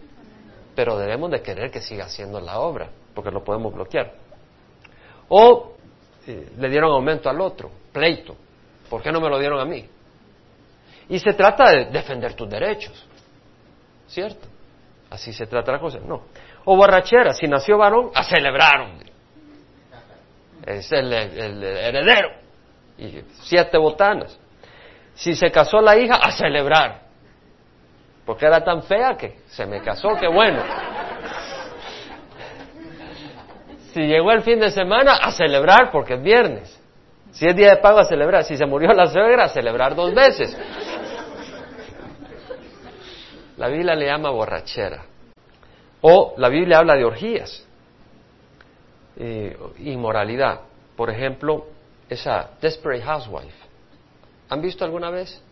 Pero 0.75 0.97
debemos 0.97 1.31
de 1.31 1.43
querer 1.43 1.71
que 1.71 1.83
siga 1.83 2.07
haciendo 2.07 2.41
la 2.41 2.61
obra, 2.61 2.89
porque 3.15 3.31
lo 3.31 3.45
podemos 3.45 3.75
bloquear. 3.75 4.15
O 5.29 5.75
eh, 6.27 6.53
le 6.57 6.69
dieron 6.71 6.91
aumento 6.91 7.29
al 7.29 7.39
otro, 7.43 7.71
pleito. 7.93 8.35
¿Por 8.91 9.01
qué 9.03 9.13
no 9.13 9.21
me 9.21 9.31
lo 9.31 9.39
dieron 9.39 9.61
a 9.61 9.65
mí? 9.65 9.89
Y 11.09 11.19
se 11.21 11.33
trata 11.33 11.71
de 11.71 11.87
defender 11.87 12.35
tus 12.35 12.51
derechos, 12.51 13.07
¿cierto? 14.09 14.49
Así 15.09 15.33
se 15.33 15.47
trata 15.47 15.73
la 15.73 15.79
cosa, 15.79 16.01
no. 16.05 16.25
O 16.65 16.77
borrachera, 16.77 17.33
si 17.33 17.47
nació 17.47 17.79
varón, 17.79 18.11
a 18.15 18.25
celebrar, 18.25 18.89
Es 20.67 20.91
el, 20.93 21.13
heredero. 21.13 22.31
Y 22.99 23.23
siete 23.43 23.79
botanas. 23.79 24.39
Si 25.15 25.35
se 25.35 25.51
casó 25.51 25.81
la 25.81 25.97
hija, 25.97 26.17
a 26.17 26.33
celebrar. 26.33 27.03
Porque 28.27 28.47
era 28.47 28.63
tan 28.63 28.83
fea 28.83 29.17
que 29.17 29.39
se 29.47 29.67
me 29.67 29.81
casó, 29.81 30.11
qué 30.21 30.29
bueno. 30.29 30.63
Si 33.93 34.01
llegó 34.03 34.31
el 34.33 34.43
fin 34.43 34.61
de 34.61 34.71
semana, 34.71 35.15
a 35.15 35.33
celebrar 35.33 35.91
porque 35.91 36.15
es 36.15 36.23
viernes. 36.23 36.80
Si 37.33 37.47
es 37.47 37.57
día 37.57 37.71
de 37.71 37.77
pago, 37.77 37.99
a 37.99 38.05
celebrar. 38.05 38.45
Si 38.45 38.57
se 38.57 38.67
murió 38.67 38.93
la 38.93 39.07
suegra, 39.07 39.45
a 39.45 39.49
celebrar 39.49 39.95
dos 39.95 40.15
veces. 40.15 40.57
La 43.57 43.69
Biblia 43.69 43.95
le 43.95 44.07
llama 44.07 44.31
borrachera. 44.31 45.05
O 46.01 46.35
la 46.39 46.49
Biblia 46.49 46.79
habla 46.79 46.95
de 46.95 47.05
orgías, 47.05 47.63
eh, 49.17 49.57
inmoralidad. 49.81 50.61
Por 50.97 51.11
ejemplo, 51.11 51.67
esa 52.09 52.51
Desperate 52.61 53.03
Housewife. 53.03 53.57
¿Han 54.49 54.63
visto 54.63 54.85
alguna 54.85 55.11
vez? 55.11 55.43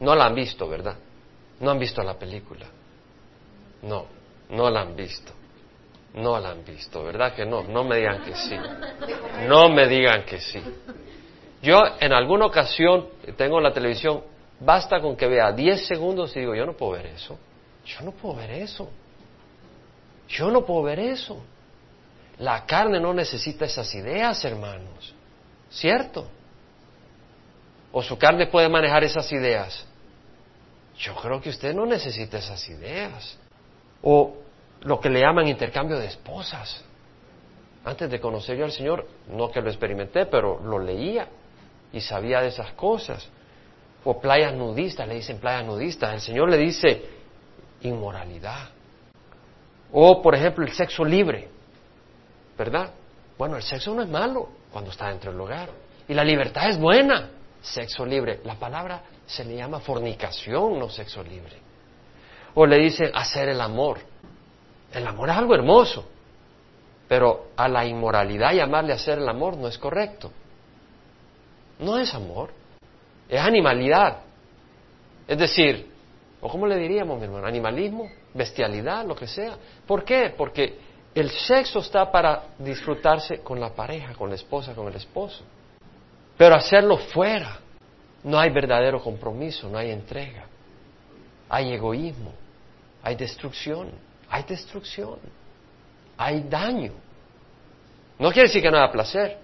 No 0.00 0.14
la 0.14 0.26
han 0.26 0.34
visto, 0.34 0.68
¿verdad? 0.68 0.96
No 1.60 1.70
han 1.70 1.78
visto 1.78 2.02
la 2.02 2.14
película. 2.14 2.66
No, 3.82 4.06
no 4.50 4.70
la 4.70 4.80
han 4.80 4.96
visto. 4.96 5.32
No 6.14 6.38
la 6.38 6.50
han 6.50 6.64
visto, 6.64 7.04
¿verdad 7.04 7.34
que 7.34 7.46
no? 7.46 7.62
No 7.62 7.84
me 7.84 7.96
digan 7.96 8.22
que 8.22 8.34
sí. 8.34 8.56
No 9.46 9.68
me 9.68 9.86
digan 9.86 10.24
que 10.24 10.40
sí. 10.40 10.62
Yo 11.62 11.80
en 12.00 12.12
alguna 12.12 12.46
ocasión 12.46 13.08
tengo 13.36 13.60
la 13.60 13.72
televisión, 13.72 14.22
basta 14.58 15.00
con 15.00 15.16
que 15.16 15.28
vea 15.28 15.52
10 15.52 15.86
segundos 15.86 16.36
y 16.36 16.40
digo, 16.40 16.56
yo 16.56 16.66
no 16.66 16.72
puedo 16.72 16.92
ver 16.92 17.06
eso. 17.06 17.38
Yo 17.84 18.00
no 18.02 18.10
puedo 18.10 18.34
ver 18.34 18.50
eso. 18.50 18.90
Yo 20.28 20.50
no 20.50 20.64
puedo 20.66 20.82
ver 20.82 20.98
eso. 20.98 21.40
La 22.38 22.66
carne 22.66 22.98
no 22.98 23.14
necesita 23.14 23.64
esas 23.64 23.94
ideas, 23.94 24.44
hermanos. 24.44 25.14
¿Cierto? 25.70 26.26
¿O 27.92 28.02
su 28.02 28.18
carne 28.18 28.48
puede 28.48 28.68
manejar 28.68 29.04
esas 29.04 29.30
ideas? 29.30 29.86
Yo 30.98 31.14
creo 31.14 31.40
que 31.40 31.50
usted 31.50 31.74
no 31.74 31.86
necesita 31.86 32.38
esas 32.38 32.68
ideas. 32.68 33.38
O 34.02 34.34
lo 34.80 34.98
que 34.98 35.08
le 35.08 35.20
llaman 35.20 35.46
intercambio 35.46 35.98
de 35.98 36.06
esposas. 36.06 36.84
Antes 37.84 38.10
de 38.10 38.20
conocer 38.20 38.56
yo 38.56 38.64
al 38.64 38.72
Señor, 38.72 39.06
no 39.28 39.50
que 39.50 39.60
lo 39.60 39.68
experimenté, 39.68 40.26
pero 40.26 40.60
lo 40.60 40.80
leía 40.80 41.28
y 41.92 42.00
sabía 42.00 42.40
de 42.40 42.48
esas 42.48 42.72
cosas. 42.72 43.28
O 44.04 44.20
playas 44.20 44.54
nudistas, 44.54 45.06
le 45.06 45.14
dicen 45.14 45.38
playas 45.38 45.64
nudistas. 45.64 46.14
El 46.14 46.20
Señor 46.20 46.50
le 46.50 46.58
dice 46.58 47.02
inmoralidad. 47.82 48.70
O, 49.92 50.22
por 50.22 50.34
ejemplo, 50.34 50.64
el 50.64 50.72
sexo 50.72 51.04
libre. 51.04 51.48
¿Verdad? 52.56 52.90
Bueno, 53.38 53.56
el 53.56 53.62
sexo 53.62 53.94
no 53.94 54.02
es 54.02 54.08
malo 54.08 54.48
cuando 54.72 54.90
está 54.90 55.08
dentro 55.08 55.30
del 55.30 55.40
hogar. 55.40 55.68
Y 56.08 56.14
la 56.14 56.24
libertad 56.24 56.68
es 56.68 56.78
buena. 56.78 57.30
Sexo 57.60 58.04
libre. 58.04 58.40
La 58.44 58.54
palabra 58.54 59.02
se 59.26 59.44
le 59.44 59.56
llama 59.56 59.80
fornicación, 59.80 60.78
no 60.78 60.88
sexo 60.88 61.22
libre. 61.22 61.56
O 62.54 62.66
le 62.66 62.78
dicen 62.78 63.10
hacer 63.14 63.48
el 63.48 63.60
amor. 63.60 63.98
El 64.92 65.06
amor 65.06 65.30
es 65.30 65.36
algo 65.36 65.54
hermoso. 65.54 66.08
Pero 67.06 67.50
a 67.56 67.68
la 67.68 67.84
inmoralidad 67.86 68.52
llamarle 68.52 68.94
hacer 68.94 69.18
el 69.18 69.28
amor 69.28 69.56
no 69.56 69.68
es 69.68 69.78
correcto. 69.78 70.32
No 71.82 71.98
es 71.98 72.14
amor. 72.14 72.50
Es 73.28 73.40
animalidad. 73.40 74.18
Es 75.26 75.38
decir, 75.38 75.90
¿o 76.40 76.48
cómo 76.48 76.66
le 76.66 76.76
diríamos, 76.76 77.18
mi 77.18 77.24
hermano? 77.24 77.46
Animalismo, 77.46 78.10
bestialidad, 78.34 79.06
lo 79.06 79.14
que 79.14 79.26
sea. 79.26 79.56
¿Por 79.86 80.04
qué? 80.04 80.32
Porque 80.36 80.78
el 81.14 81.30
sexo 81.30 81.80
está 81.80 82.10
para 82.10 82.44
disfrutarse 82.58 83.38
con 83.38 83.60
la 83.60 83.70
pareja, 83.70 84.14
con 84.14 84.28
la 84.28 84.36
esposa, 84.36 84.74
con 84.74 84.88
el 84.88 84.94
esposo. 84.94 85.42
Pero 86.36 86.54
hacerlo 86.54 86.96
fuera, 86.96 87.58
no 88.24 88.38
hay 88.38 88.50
verdadero 88.50 89.00
compromiso, 89.02 89.68
no 89.68 89.78
hay 89.78 89.90
entrega. 89.90 90.46
Hay 91.48 91.72
egoísmo, 91.72 92.32
hay 93.02 93.14
destrucción, 93.14 93.90
hay 94.28 94.42
destrucción, 94.44 95.18
hay 96.16 96.40
daño. 96.48 96.92
No 98.18 98.30
quiere 98.30 98.48
decir 98.48 98.62
que 98.62 98.70
no 98.70 98.78
haya 98.78 98.90
placer. 98.90 99.38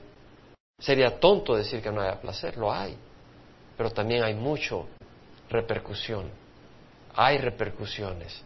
Sería 0.78 1.18
tonto 1.18 1.56
decir 1.56 1.82
que 1.82 1.90
no 1.90 2.00
haya 2.00 2.20
placer, 2.20 2.56
lo 2.56 2.72
hay. 2.72 2.96
Pero 3.76 3.90
también 3.90 4.22
hay 4.22 4.34
mucho 4.34 4.86
repercusión. 5.50 6.30
Hay 7.14 7.38
repercusiones. 7.38 8.42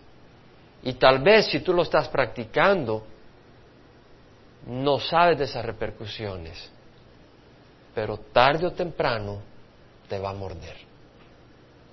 Y 0.82 0.94
tal 0.94 1.20
vez 1.20 1.46
si 1.46 1.60
tú 1.60 1.72
lo 1.72 1.82
estás 1.82 2.08
practicando, 2.08 3.06
no 4.66 4.98
sabes 4.98 5.38
de 5.38 5.44
esas 5.44 5.64
repercusiones, 5.64 6.70
pero 7.94 8.16
tarde 8.18 8.66
o 8.66 8.72
temprano 8.72 9.40
te 10.08 10.18
va 10.18 10.30
a 10.30 10.34
morder 10.34 10.76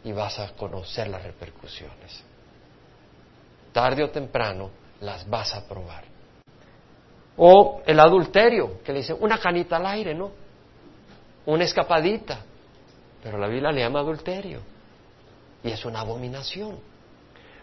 y 0.03 0.11
vas 0.11 0.39
a 0.39 0.55
conocer 0.55 1.07
las 1.07 1.23
repercusiones. 1.23 2.23
Tarde 3.73 4.03
o 4.03 4.09
temprano 4.09 4.69
las 5.01 5.27
vas 5.29 5.53
a 5.53 5.67
probar. 5.67 6.03
O 7.41 7.81
el 7.85 7.99
adulterio, 7.99 8.83
que 8.83 8.91
le 8.91 8.99
dicen 8.99 9.17
una 9.19 9.37
canita 9.39 9.77
al 9.77 9.85
aire, 9.85 10.13
¿no? 10.13 10.31
Una 11.45 11.63
escapadita. 11.63 12.43
Pero 13.23 13.37
la 13.37 13.47
Biblia 13.47 13.71
le 13.71 13.79
llama 13.79 13.99
adulterio. 13.99 14.59
Y 15.63 15.71
es 15.71 15.85
una 15.85 16.01
abominación. 16.01 16.79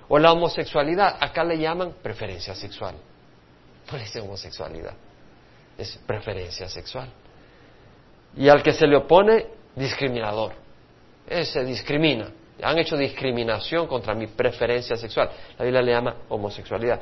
O 0.08 0.18
la 0.18 0.32
homosexualidad, 0.32 1.18
acá 1.20 1.44
le 1.44 1.58
llaman 1.58 1.94
preferencia 2.02 2.54
sexual. 2.54 2.94
No 3.90 3.98
le 3.98 4.04
dicen 4.04 4.22
homosexualidad, 4.22 4.94
es 5.76 5.98
preferencia 6.06 6.68
sexual. 6.68 7.10
Y 8.36 8.48
al 8.48 8.62
que 8.62 8.72
se 8.72 8.86
le 8.86 8.96
opone, 8.96 9.46
discriminador. 9.74 10.52
Ese 11.26 11.64
discrimina. 11.64 12.30
Han 12.62 12.78
hecho 12.78 12.96
discriminación 12.96 13.86
contra 13.86 14.14
mi 14.14 14.28
preferencia 14.28 14.96
sexual. 14.96 15.30
La 15.58 15.64
Biblia 15.64 15.82
le 15.82 15.92
llama 15.92 16.14
homosexualidad. 16.28 17.00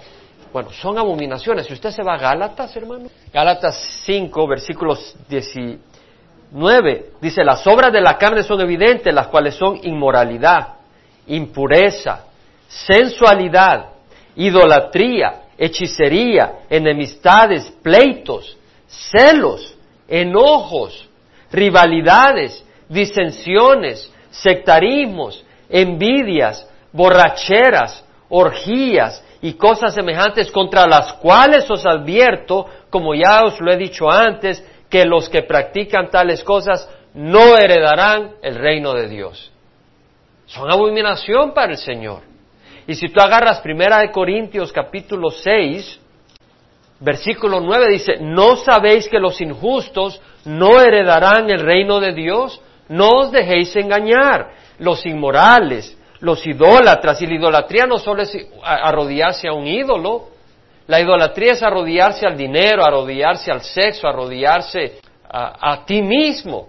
Bueno, 0.53 0.71
son 0.71 0.99
abominaciones. 0.99 1.67
Si 1.67 1.73
usted 1.73 1.91
se 1.91 2.03
va 2.03 2.15
a 2.15 2.19
Gálatas, 2.19 2.75
hermano, 2.77 3.09
Gálatas 3.33 3.77
5, 4.05 4.47
versículos 4.47 5.17
19, 5.29 7.13
dice, 7.21 7.45
las 7.45 7.67
obras 7.67 7.93
de 7.93 8.01
la 8.01 8.17
carne 8.19 8.43
son 8.43 8.61
evidentes, 8.61 9.13
las 9.13 9.29
cuales 9.29 9.55
son 9.55 9.81
inmoralidad, 9.83 10.75
impureza, 11.27 12.27
sensualidad, 12.69 13.87
idolatría, 14.37 15.43
hechicería, 15.59 16.61
enemistades, 16.69 17.71
pleitos, 17.83 18.57
celos, 18.87 19.77
enojos, 20.09 21.09
rivalidades, 21.51 22.65
disensiones, 22.89 24.13
sectarismos, 24.43 25.45
envidias, 25.69 26.69
borracheras, 26.93 28.05
orgías 28.29 29.25
y 29.41 29.55
cosas 29.55 29.95
semejantes 29.95 30.51
contra 30.51 30.87
las 30.87 31.15
cuales 31.15 31.71
os 31.71 31.85
advierto, 31.87 32.67
como 32.91 33.15
ya 33.15 33.45
os 33.45 33.61
lo 33.61 33.73
he 33.73 33.77
dicho 33.77 34.11
antes, 34.11 34.65
que 34.89 35.05
los 35.05 35.29
que 35.29 35.43
practican 35.43 36.11
tales 36.11 36.43
cosas 36.43 36.89
no 37.15 37.57
heredarán 37.57 38.33
el 38.43 38.57
reino 38.57 38.93
de 38.95 39.09
Dios. 39.09 39.53
Son 40.47 40.71
abominación 40.71 41.55
para 41.55 41.73
el 41.73 41.79
Señor. 41.79 42.23
Y 42.87 42.95
si 42.95 43.09
tú 43.09 43.21
agarras 43.21 43.61
Primera 43.61 43.99
de 43.99 44.11
Corintios 44.11 44.73
capítulo 44.73 45.31
6, 45.31 46.01
versículo 47.01 47.61
9 47.61 47.91
dice, 47.91 48.17
¿no 48.21 48.57
sabéis 48.57 49.09
que 49.09 49.19
los 49.19 49.41
injustos 49.41 50.21
no 50.45 50.81
heredarán 50.81 51.51
el 51.51 51.61
reino 51.61 52.01
de 52.01 52.13
Dios? 52.13 52.61
No 52.89 53.09
os 53.21 53.33
dejéis 53.33 53.75
engañar. 53.77 54.53
Los 54.79 55.07
inmorales, 55.07 55.97
los 56.21 56.47
idólatras, 56.47 57.21
y 57.23 57.27
la 57.27 57.35
idolatría 57.35 57.87
no 57.87 57.99
solo 57.99 58.23
es 58.23 58.37
arrodillarse 58.63 59.49
a 59.49 59.53
un 59.53 59.67
ídolo, 59.67 60.29
la 60.87 61.01
idolatría 61.01 61.53
es 61.53 61.63
arrodillarse 61.63 62.27
al 62.27 62.37
dinero, 62.37 62.85
arrodillarse 62.85 63.51
al 63.51 63.63
sexo, 63.63 64.07
arrodillarse 64.07 64.99
a, 65.29 65.73
a 65.73 65.85
ti 65.87 66.03
mismo. 66.03 66.69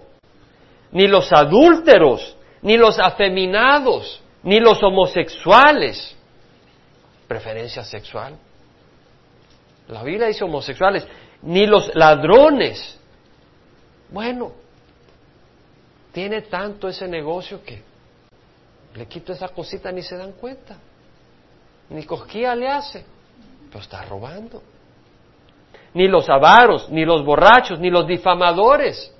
Ni 0.92 1.06
los 1.06 1.32
adúlteros, 1.32 2.36
ni 2.62 2.76
los 2.76 2.98
afeminados, 2.98 4.22
ni 4.42 4.60
los 4.60 4.82
homosexuales. 4.82 6.16
Preferencia 7.28 7.82
sexual. 7.82 8.36
La 9.88 10.02
Biblia 10.02 10.28
dice 10.28 10.44
homosexuales, 10.44 11.06
ni 11.42 11.66
los 11.66 11.94
ladrones. 11.94 12.98
Bueno, 14.10 14.52
tiene 16.16 16.40
tanto 16.40 16.88
ese 16.88 17.06
negocio 17.06 17.62
que 17.62 17.82
le 18.94 19.04
quito 19.04 19.34
esa 19.34 19.48
cosita 19.48 19.92
ni 19.92 20.00
se 20.00 20.16
dan 20.16 20.32
cuenta. 20.32 20.78
Ni 21.90 22.06
cosquilla 22.06 22.54
le 22.54 22.70
hace, 22.70 23.04
pero 23.68 23.80
está 23.80 24.00
robando. 24.00 24.62
Ni 25.92 26.08
los 26.08 26.26
avaros, 26.30 26.88
ni 26.88 27.04
los 27.04 27.22
borrachos, 27.22 27.78
ni 27.78 27.90
los 27.90 28.06
difamadores. 28.06 29.14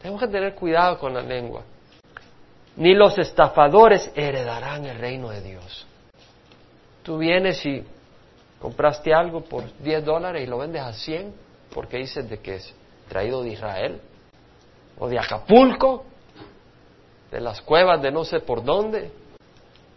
Tenemos 0.00 0.20
que 0.20 0.28
tener 0.28 0.54
cuidado 0.54 0.96
con 0.96 1.12
la 1.12 1.22
lengua 1.22 1.64
ni 2.76 2.94
los 2.94 3.18
estafadores 3.18 4.12
heredarán 4.14 4.84
el 4.84 4.98
reino 4.98 5.30
de 5.30 5.40
Dios. 5.40 5.86
Tú 7.02 7.18
vienes 7.18 7.66
y 7.66 7.82
compraste 8.60 9.12
algo 9.12 9.40
por 9.40 9.64
10 9.80 10.04
dólares 10.04 10.44
y 10.44 10.46
lo 10.46 10.58
vendes 10.58 10.82
a 10.82 10.92
100 10.92 11.34
porque 11.72 11.96
dices 11.96 12.30
de 12.30 12.38
que 12.38 12.56
es 12.56 12.74
traído 13.08 13.42
de 13.42 13.50
Israel 13.50 14.00
de 15.08 15.18
Acapulco, 15.18 16.04
de 17.30 17.40
las 17.40 17.60
cuevas 17.60 18.00
de 18.00 18.10
no 18.10 18.24
sé 18.24 18.40
por 18.40 18.62
dónde, 18.62 19.10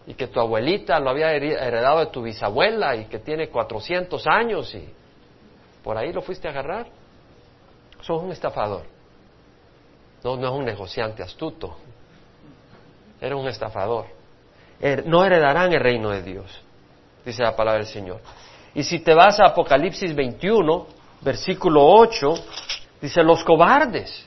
y 0.08 0.14
que 0.14 0.28
tu 0.28 0.40
abuelita 0.40 1.00
lo 1.00 1.10
había 1.10 1.34
heredado 1.34 2.00
de 2.00 2.08
tu 2.08 2.24
bisabuela 2.24 2.96
y 2.96 3.06
que 3.06 3.20
tiene 3.20 3.50
400 3.50 4.26
años 4.28 4.74
y 4.74 4.88
por 5.84 5.98
ahí 5.98 6.14
lo 6.14 6.22
fuiste 6.22 6.48
a 6.48 6.52
agarrar. 6.52 6.88
Sos 8.02 8.22
un 8.22 8.32
estafador. 8.32 8.84
No, 10.24 10.38
no 10.38 10.48
es 10.48 10.54
un 10.54 10.66
negociante 10.66 11.24
astuto. 11.24 11.78
Era 13.20 13.36
un 13.36 13.48
estafador. 13.48 14.06
No 15.06 15.26
heredarán 15.26 15.74
el 15.74 15.80
reino 15.80 16.10
de 16.10 16.22
Dios, 16.22 16.62
dice 17.26 17.42
la 17.44 17.56
palabra 17.56 17.80
del 17.80 17.92
Señor. 17.92 18.22
Y 18.76 18.84
si 18.84 19.00
te 19.00 19.14
vas 19.14 19.40
a 19.40 19.46
Apocalipsis 19.48 20.14
21, 20.16 20.86
versículo 21.22 21.84
8, 21.84 22.34
dice 23.02 23.24
los 23.24 23.44
cobardes, 23.44 24.27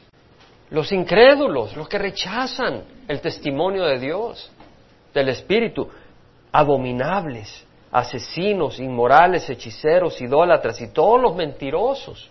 los 0.71 0.93
incrédulos, 0.93 1.77
los 1.77 1.89
que 1.89 1.99
rechazan 1.99 2.85
el 3.09 3.21
testimonio 3.21 3.85
de 3.85 3.99
Dios, 3.99 4.51
del 5.13 5.29
Espíritu, 5.29 5.89
abominables, 6.53 7.67
asesinos, 7.91 8.79
inmorales, 8.79 9.49
hechiceros, 9.51 10.21
idólatras 10.21 10.81
y 10.81 10.93
todos 10.93 11.21
los 11.21 11.35
mentirosos 11.35 12.31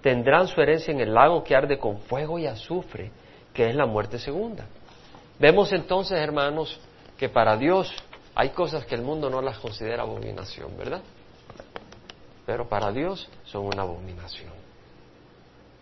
tendrán 0.00 0.46
su 0.46 0.60
herencia 0.60 0.92
en 0.92 1.00
el 1.00 1.12
lago 1.12 1.42
que 1.42 1.56
arde 1.56 1.78
con 1.78 1.98
fuego 1.98 2.38
y 2.38 2.46
azufre, 2.46 3.10
que 3.52 3.68
es 3.68 3.74
la 3.74 3.86
muerte 3.86 4.18
segunda. 4.18 4.66
Vemos 5.40 5.72
entonces, 5.72 6.18
hermanos, 6.18 6.78
que 7.16 7.28
para 7.28 7.56
Dios 7.56 7.92
hay 8.34 8.50
cosas 8.50 8.84
que 8.86 8.94
el 8.94 9.02
mundo 9.02 9.28
no 9.28 9.42
las 9.42 9.58
considera 9.58 10.04
abominación, 10.04 10.76
¿verdad? 10.78 11.02
Pero 12.46 12.68
para 12.68 12.92
Dios 12.92 13.28
son 13.44 13.66
una 13.66 13.82
abominación. 13.82 14.52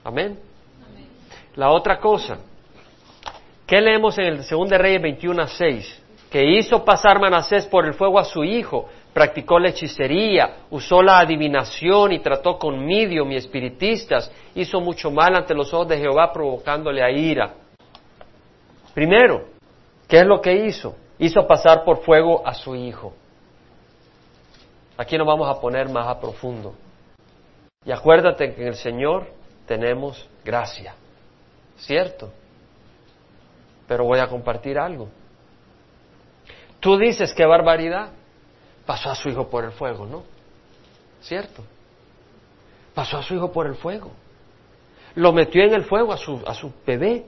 Amén. 0.02 0.38
La 1.56 1.70
otra 1.70 1.98
cosa, 1.98 2.38
¿qué 3.66 3.80
leemos 3.80 4.18
en 4.18 4.26
el 4.26 4.46
2 4.46 4.70
Reyes 4.70 5.00
21 5.00 5.42
a 5.42 5.46
6? 5.46 6.02
Que 6.30 6.44
hizo 6.44 6.84
pasar 6.84 7.18
Manasés 7.18 7.66
por 7.66 7.86
el 7.86 7.94
fuego 7.94 8.18
a 8.18 8.24
su 8.24 8.44
hijo, 8.44 8.90
practicó 9.14 9.58
la 9.58 9.70
hechicería, 9.70 10.56
usó 10.70 11.02
la 11.02 11.18
adivinación 11.20 12.12
y 12.12 12.18
trató 12.18 12.58
con 12.58 12.84
Midio, 12.84 13.24
y 13.30 13.36
espiritistas, 13.36 14.30
hizo 14.54 14.80
mucho 14.80 15.10
mal 15.10 15.34
ante 15.34 15.54
los 15.54 15.72
ojos 15.72 15.88
de 15.88 15.96
Jehová 15.96 16.30
provocándole 16.30 17.02
a 17.02 17.10
ira. 17.10 17.54
Primero, 18.92 19.46
¿qué 20.06 20.18
es 20.18 20.26
lo 20.26 20.42
que 20.42 20.66
hizo? 20.66 20.94
Hizo 21.18 21.46
pasar 21.46 21.84
por 21.84 22.02
fuego 22.02 22.46
a 22.46 22.52
su 22.52 22.74
hijo. 22.74 23.14
Aquí 24.98 25.16
nos 25.16 25.26
vamos 25.26 25.48
a 25.48 25.58
poner 25.58 25.88
más 25.88 26.06
a 26.06 26.20
profundo. 26.20 26.74
Y 27.86 27.92
acuérdate 27.92 28.54
que 28.54 28.60
en 28.60 28.68
el 28.68 28.76
Señor 28.76 29.28
tenemos 29.66 30.28
gracia, 30.44 30.94
¿cierto? 31.78 32.32
Pero 33.86 34.04
voy 34.04 34.18
a 34.18 34.28
compartir 34.28 34.78
algo. 34.78 35.08
Tú 36.80 36.98
dices 36.98 37.32
qué 37.34 37.46
barbaridad. 37.46 38.10
Pasó 38.84 39.10
a 39.10 39.14
su 39.14 39.28
hijo 39.28 39.48
por 39.48 39.64
el 39.64 39.72
fuego, 39.72 40.06
¿no? 40.06 40.22
¿Cierto? 41.20 41.64
Pasó 42.94 43.18
a 43.18 43.22
su 43.22 43.34
hijo 43.34 43.50
por 43.50 43.66
el 43.66 43.74
fuego. 43.74 44.12
Lo 45.14 45.32
metió 45.32 45.62
en 45.64 45.74
el 45.74 45.84
fuego 45.84 46.12
a 46.12 46.16
su, 46.16 46.42
a 46.46 46.54
su 46.54 46.72
bebé 46.86 47.26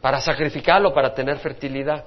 para 0.00 0.20
sacrificarlo, 0.20 0.92
para 0.92 1.14
tener 1.14 1.38
fertilidad. 1.38 2.04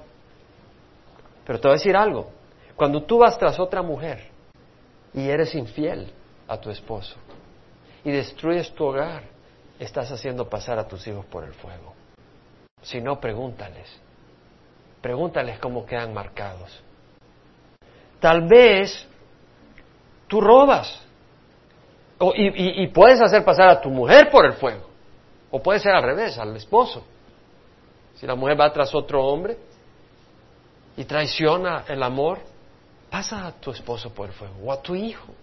Pero 1.46 1.60
te 1.60 1.68
voy 1.68 1.74
a 1.74 1.78
decir 1.78 1.96
algo. 1.96 2.30
Cuando 2.76 3.02
tú 3.02 3.18
vas 3.18 3.38
tras 3.38 3.58
otra 3.58 3.82
mujer 3.82 4.28
y 5.14 5.28
eres 5.28 5.54
infiel 5.54 6.10
a 6.48 6.58
tu 6.58 6.70
esposo 6.70 7.16
y 8.04 8.10
destruyes 8.10 8.72
tu 8.74 8.84
hogar, 8.84 9.22
estás 9.84 10.10
haciendo 10.10 10.48
pasar 10.48 10.78
a 10.78 10.86
tus 10.86 11.06
hijos 11.06 11.24
por 11.26 11.44
el 11.44 11.52
fuego. 11.54 11.94
Si 12.82 13.00
no, 13.00 13.20
pregúntales. 13.20 13.88
Pregúntales 15.00 15.58
cómo 15.58 15.84
quedan 15.84 16.12
marcados. 16.12 16.82
Tal 18.20 18.46
vez 18.46 19.06
tú 20.28 20.40
robas 20.40 21.00
y, 22.34 22.82
y 22.82 22.86
puedes 22.88 23.20
hacer 23.20 23.44
pasar 23.44 23.68
a 23.68 23.80
tu 23.80 23.90
mujer 23.90 24.30
por 24.30 24.46
el 24.46 24.54
fuego. 24.54 24.88
O 25.50 25.62
puede 25.62 25.80
ser 25.80 25.92
al 25.92 26.02
revés, 26.02 26.38
al 26.38 26.56
esposo. 26.56 27.04
Si 28.14 28.26
la 28.26 28.34
mujer 28.34 28.60
va 28.60 28.72
tras 28.72 28.94
otro 28.94 29.24
hombre 29.24 29.58
y 30.96 31.04
traiciona 31.04 31.84
el 31.88 32.02
amor, 32.02 32.38
pasa 33.10 33.46
a 33.46 33.52
tu 33.52 33.70
esposo 33.72 34.14
por 34.14 34.28
el 34.28 34.32
fuego 34.32 34.54
o 34.64 34.72
a 34.72 34.80
tu 34.80 34.94
hijo 34.94 35.34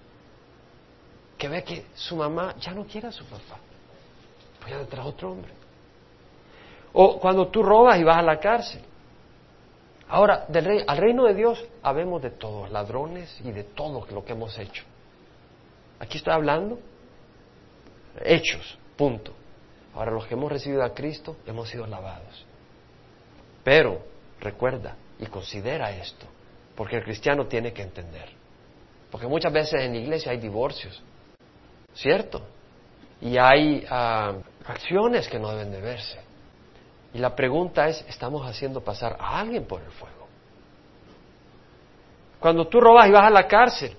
que 1.37 1.47
ve 1.47 1.63
que 1.63 1.85
su 1.95 2.15
mamá 2.17 2.55
ya 2.59 2.73
no 2.73 2.85
quiere 2.85 3.07
a 3.07 3.11
su 3.11 3.23
papá, 3.25 3.59
pues 4.59 4.71
ya 4.71 4.79
detrás 4.79 5.05
otro 5.05 5.31
hombre. 5.31 5.51
O 6.93 7.19
cuando 7.19 7.47
tú 7.47 7.63
robas 7.63 7.99
y 7.99 8.03
vas 8.03 8.17
a 8.17 8.21
la 8.21 8.39
cárcel. 8.39 8.81
Ahora, 10.07 10.45
del 10.47 10.65
rey, 10.65 10.83
al 10.87 10.97
reino 10.97 11.25
de 11.25 11.35
Dios 11.35 11.63
habemos 11.83 12.21
de 12.21 12.31
todos, 12.31 12.71
ladrones 12.71 13.39
y 13.43 13.51
de 13.51 13.63
todo 13.63 14.05
lo 14.09 14.25
que 14.25 14.31
hemos 14.31 14.57
hecho. 14.57 14.83
Aquí 15.99 16.17
estoy 16.17 16.33
hablando 16.33 16.79
hechos, 18.23 18.77
punto. 18.95 19.33
Ahora, 19.93 20.11
los 20.11 20.25
que 20.25 20.33
hemos 20.33 20.51
recibido 20.51 20.83
a 20.83 20.93
Cristo 20.93 21.37
hemos 21.45 21.69
sido 21.69 21.85
lavados. 21.85 22.45
Pero 23.63 24.01
recuerda 24.39 24.95
y 25.19 25.25
considera 25.27 25.91
esto, 25.91 26.25
porque 26.75 26.97
el 26.97 27.03
cristiano 27.03 27.45
tiene 27.47 27.73
que 27.73 27.83
entender. 27.83 28.29
Porque 29.11 29.27
muchas 29.27 29.51
veces 29.51 29.81
en 29.81 29.93
la 29.93 29.99
iglesia 29.99 30.31
hay 30.31 30.37
divorcios, 30.39 31.01
¿cierto? 31.93 32.41
Y 33.21 33.37
hay 33.37 33.85
ah, 33.89 34.33
acciones 34.65 35.27
que 35.27 35.39
no 35.39 35.49
deben 35.49 35.71
de 35.71 35.81
verse. 35.81 36.19
Y 37.13 37.17
la 37.17 37.35
pregunta 37.35 37.87
es, 37.87 38.05
¿estamos 38.07 38.47
haciendo 38.47 38.81
pasar 38.81 39.17
a 39.19 39.39
alguien 39.39 39.65
por 39.65 39.81
el 39.81 39.91
fuego? 39.91 40.27
Cuando 42.39 42.67
tú 42.67 42.79
robas 42.79 43.07
y 43.07 43.11
vas 43.11 43.23
a 43.23 43.29
la 43.29 43.47
cárcel, 43.47 43.95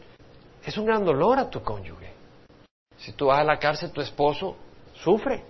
es 0.64 0.76
un 0.78 0.87
gran 0.87 1.04
dolor 1.04 1.38
a 1.38 1.50
tu 1.50 1.62
cónyuge. 1.62 2.11
Si 2.96 3.12
tú 3.12 3.26
vas 3.26 3.40
a 3.40 3.44
la 3.44 3.59
cárcel, 3.59 3.90
tu 3.90 4.00
esposo 4.00 4.56
sufre. 4.94 5.44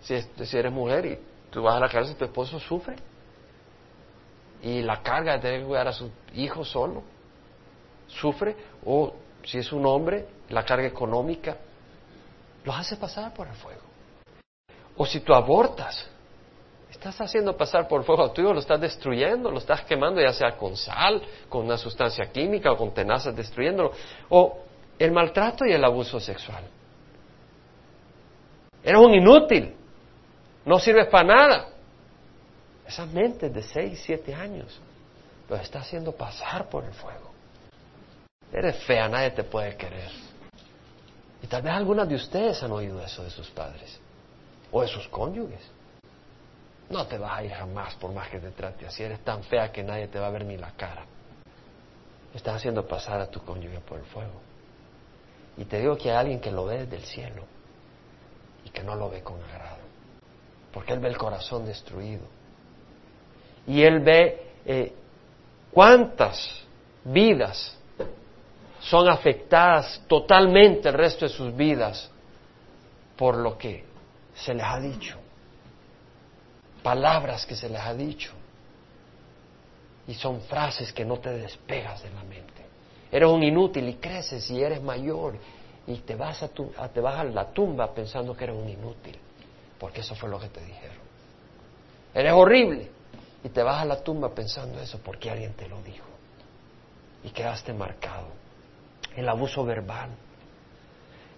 Si, 0.00 0.20
si 0.20 0.56
eres 0.56 0.72
mujer 0.72 1.06
y 1.06 1.18
Tú 1.50 1.62
vas 1.62 1.76
a 1.76 1.80
la 1.80 1.88
cárcel, 1.88 2.16
tu 2.16 2.24
esposo 2.24 2.60
sufre. 2.60 2.96
Y 4.62 4.82
la 4.82 5.02
carga 5.02 5.32
de 5.34 5.38
tener 5.40 5.60
que 5.60 5.66
cuidar 5.66 5.88
a 5.88 5.92
su 5.92 6.10
hijo 6.34 6.64
solo 6.64 7.02
sufre. 8.06 8.56
O 8.84 9.12
si 9.44 9.58
es 9.58 9.72
un 9.72 9.84
hombre, 9.84 10.26
la 10.48 10.64
carga 10.64 10.86
económica 10.86 11.56
los 12.64 12.76
hace 12.76 12.96
pasar 12.96 13.32
por 13.32 13.48
el 13.48 13.54
fuego. 13.54 13.82
O 14.96 15.06
si 15.06 15.20
tú 15.20 15.32
abortas, 15.32 16.08
estás 16.90 17.20
haciendo 17.20 17.56
pasar 17.56 17.88
por 17.88 18.00
el 18.00 18.06
fuego 18.06 18.24
a 18.24 18.32
tu 18.32 18.42
hijo, 18.42 18.52
lo 18.52 18.60
estás 18.60 18.80
destruyendo, 18.80 19.50
lo 19.50 19.58
estás 19.58 19.82
quemando, 19.82 20.20
ya 20.20 20.32
sea 20.32 20.56
con 20.56 20.76
sal, 20.76 21.22
con 21.48 21.64
una 21.64 21.78
sustancia 21.78 22.30
química 22.30 22.72
o 22.72 22.76
con 22.76 22.92
tenazas, 22.92 23.34
destruyéndolo. 23.34 23.92
O 24.28 24.58
el 24.98 25.12
maltrato 25.12 25.64
y 25.64 25.72
el 25.72 25.82
abuso 25.84 26.20
sexual. 26.20 26.64
Eres 28.82 29.00
un 29.00 29.14
inútil. 29.14 29.74
No 30.64 30.78
sirves 30.78 31.06
para 31.08 31.24
nada. 31.24 31.68
Esas 32.86 33.08
mentes 33.12 33.52
de 33.52 33.62
seis, 33.62 34.02
siete 34.04 34.34
años 34.34 34.80
los 35.48 35.60
está 35.60 35.80
haciendo 35.80 36.12
pasar 36.12 36.68
por 36.68 36.84
el 36.84 36.92
fuego. 36.92 37.30
Eres 38.52 38.82
fea, 38.84 39.08
nadie 39.08 39.30
te 39.30 39.44
puede 39.44 39.76
querer. 39.76 40.10
Y 41.42 41.46
tal 41.46 41.62
vez 41.62 41.72
algunas 41.72 42.08
de 42.08 42.16
ustedes 42.16 42.62
han 42.62 42.72
oído 42.72 43.02
eso 43.02 43.24
de 43.24 43.30
sus 43.30 43.48
padres 43.50 43.98
o 44.70 44.82
de 44.82 44.88
sus 44.88 45.08
cónyuges. 45.08 45.60
No 46.88 47.06
te 47.06 47.18
vas 47.18 47.38
a 47.38 47.44
ir 47.44 47.52
jamás 47.52 47.94
por 47.94 48.12
más 48.12 48.28
que 48.28 48.38
te 48.38 48.50
trate 48.50 48.86
así. 48.86 49.02
Eres 49.02 49.20
tan 49.20 49.42
fea 49.44 49.70
que 49.70 49.82
nadie 49.82 50.08
te 50.08 50.18
va 50.18 50.26
a 50.26 50.30
ver 50.30 50.44
ni 50.44 50.56
la 50.56 50.72
cara. 50.72 51.04
Estás 52.34 52.56
haciendo 52.56 52.86
pasar 52.86 53.20
a 53.20 53.26
tu 53.26 53.40
cónyuge 53.44 53.80
por 53.80 53.98
el 53.98 54.04
fuego. 54.06 54.40
Y 55.56 55.64
te 55.64 55.80
digo 55.80 55.96
que 55.96 56.10
hay 56.10 56.16
alguien 56.16 56.40
que 56.40 56.50
lo 56.50 56.64
ve 56.64 56.84
desde 56.84 56.96
el 56.96 57.04
cielo 57.04 57.44
y 58.64 58.70
que 58.70 58.82
no 58.82 58.94
lo 58.94 59.08
ve 59.08 59.22
con 59.22 59.42
agrado 59.42 59.90
porque 60.72 60.92
Él 60.92 61.00
ve 61.00 61.08
el 61.08 61.18
corazón 61.18 61.64
destruido. 61.64 62.22
Y 63.66 63.82
Él 63.82 64.00
ve 64.00 64.52
eh, 64.64 64.92
cuántas 65.70 66.64
vidas 67.04 67.76
son 68.80 69.08
afectadas 69.08 70.02
totalmente 70.06 70.88
el 70.88 70.94
resto 70.94 71.26
de 71.26 71.32
sus 71.32 71.54
vidas 71.54 72.10
por 73.16 73.36
lo 73.36 73.56
que 73.58 73.84
se 74.34 74.54
les 74.54 74.64
ha 74.64 74.80
dicho, 74.80 75.18
palabras 76.82 77.44
que 77.44 77.54
se 77.54 77.68
les 77.68 77.80
ha 77.80 77.92
dicho, 77.92 78.32
y 80.06 80.14
son 80.14 80.40
frases 80.42 80.92
que 80.92 81.04
no 81.04 81.18
te 81.18 81.30
despegas 81.30 82.02
de 82.02 82.10
la 82.10 82.22
mente. 82.24 82.64
Eres 83.12 83.28
un 83.28 83.42
inútil 83.42 83.88
y 83.88 83.94
creces 83.94 84.50
y 84.50 84.62
eres 84.62 84.82
mayor 84.82 85.36
y 85.86 85.96
te 85.98 86.14
vas 86.14 86.42
a, 86.42 86.48
te 86.48 87.00
vas 87.00 87.18
a 87.18 87.24
la 87.24 87.52
tumba 87.52 87.92
pensando 87.92 88.36
que 88.36 88.44
eres 88.44 88.56
un 88.56 88.68
inútil 88.68 89.18
porque 89.78 90.02
eso 90.02 90.14
fue 90.14 90.28
lo 90.28 90.38
que 90.38 90.48
te 90.48 90.64
dijeron. 90.64 90.98
Eres 92.14 92.32
horrible 92.32 92.90
y 93.42 93.48
te 93.48 93.62
vas 93.62 93.82
a 93.82 93.84
la 93.84 94.02
tumba 94.02 94.34
pensando 94.34 94.78
eso 94.80 95.00
porque 95.02 95.30
alguien 95.30 95.54
te 95.54 95.66
lo 95.68 95.80
dijo 95.82 96.06
y 97.24 97.30
quedaste 97.30 97.72
marcado. 97.72 98.39
El 99.16 99.28
abuso 99.28 99.64
verbal. 99.64 100.10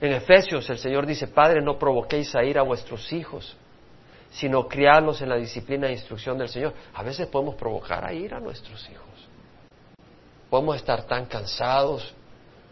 En 0.00 0.12
Efesios 0.12 0.68
el 0.68 0.78
Señor 0.78 1.06
dice, 1.06 1.28
Padre, 1.28 1.62
no 1.62 1.78
provoquéis 1.78 2.34
a 2.34 2.42
ir 2.42 2.58
a 2.58 2.62
vuestros 2.62 3.12
hijos, 3.12 3.56
sino 4.32 4.66
criarlos 4.66 5.22
en 5.22 5.28
la 5.28 5.36
disciplina 5.36 5.86
e 5.86 5.92
instrucción 5.92 6.36
del 6.38 6.48
Señor. 6.48 6.74
A 6.94 7.02
veces 7.02 7.28
podemos 7.28 7.54
provocar 7.54 8.04
a 8.04 8.12
ir 8.12 8.34
a 8.34 8.40
nuestros 8.40 8.88
hijos. 8.90 9.06
Podemos 10.50 10.76
estar 10.76 11.04
tan 11.04 11.26
cansados 11.26 12.14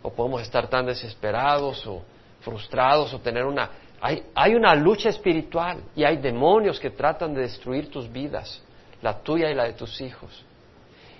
o 0.02 0.10
podemos 0.10 0.42
estar 0.42 0.68
tan 0.68 0.86
desesperados 0.86 1.86
o 1.86 2.02
frustrados 2.40 3.14
o 3.14 3.20
tener 3.20 3.44
una... 3.44 3.70
Hay, 4.00 4.24
hay 4.34 4.54
una 4.54 4.74
lucha 4.74 5.10
espiritual 5.10 5.82
y 5.94 6.04
hay 6.04 6.16
demonios 6.16 6.80
que 6.80 6.90
tratan 6.90 7.34
de 7.34 7.42
destruir 7.42 7.90
tus 7.90 8.10
vidas, 8.10 8.62
la 9.02 9.22
tuya 9.22 9.50
y 9.50 9.54
la 9.54 9.64
de 9.64 9.74
tus 9.74 10.00
hijos. 10.00 10.44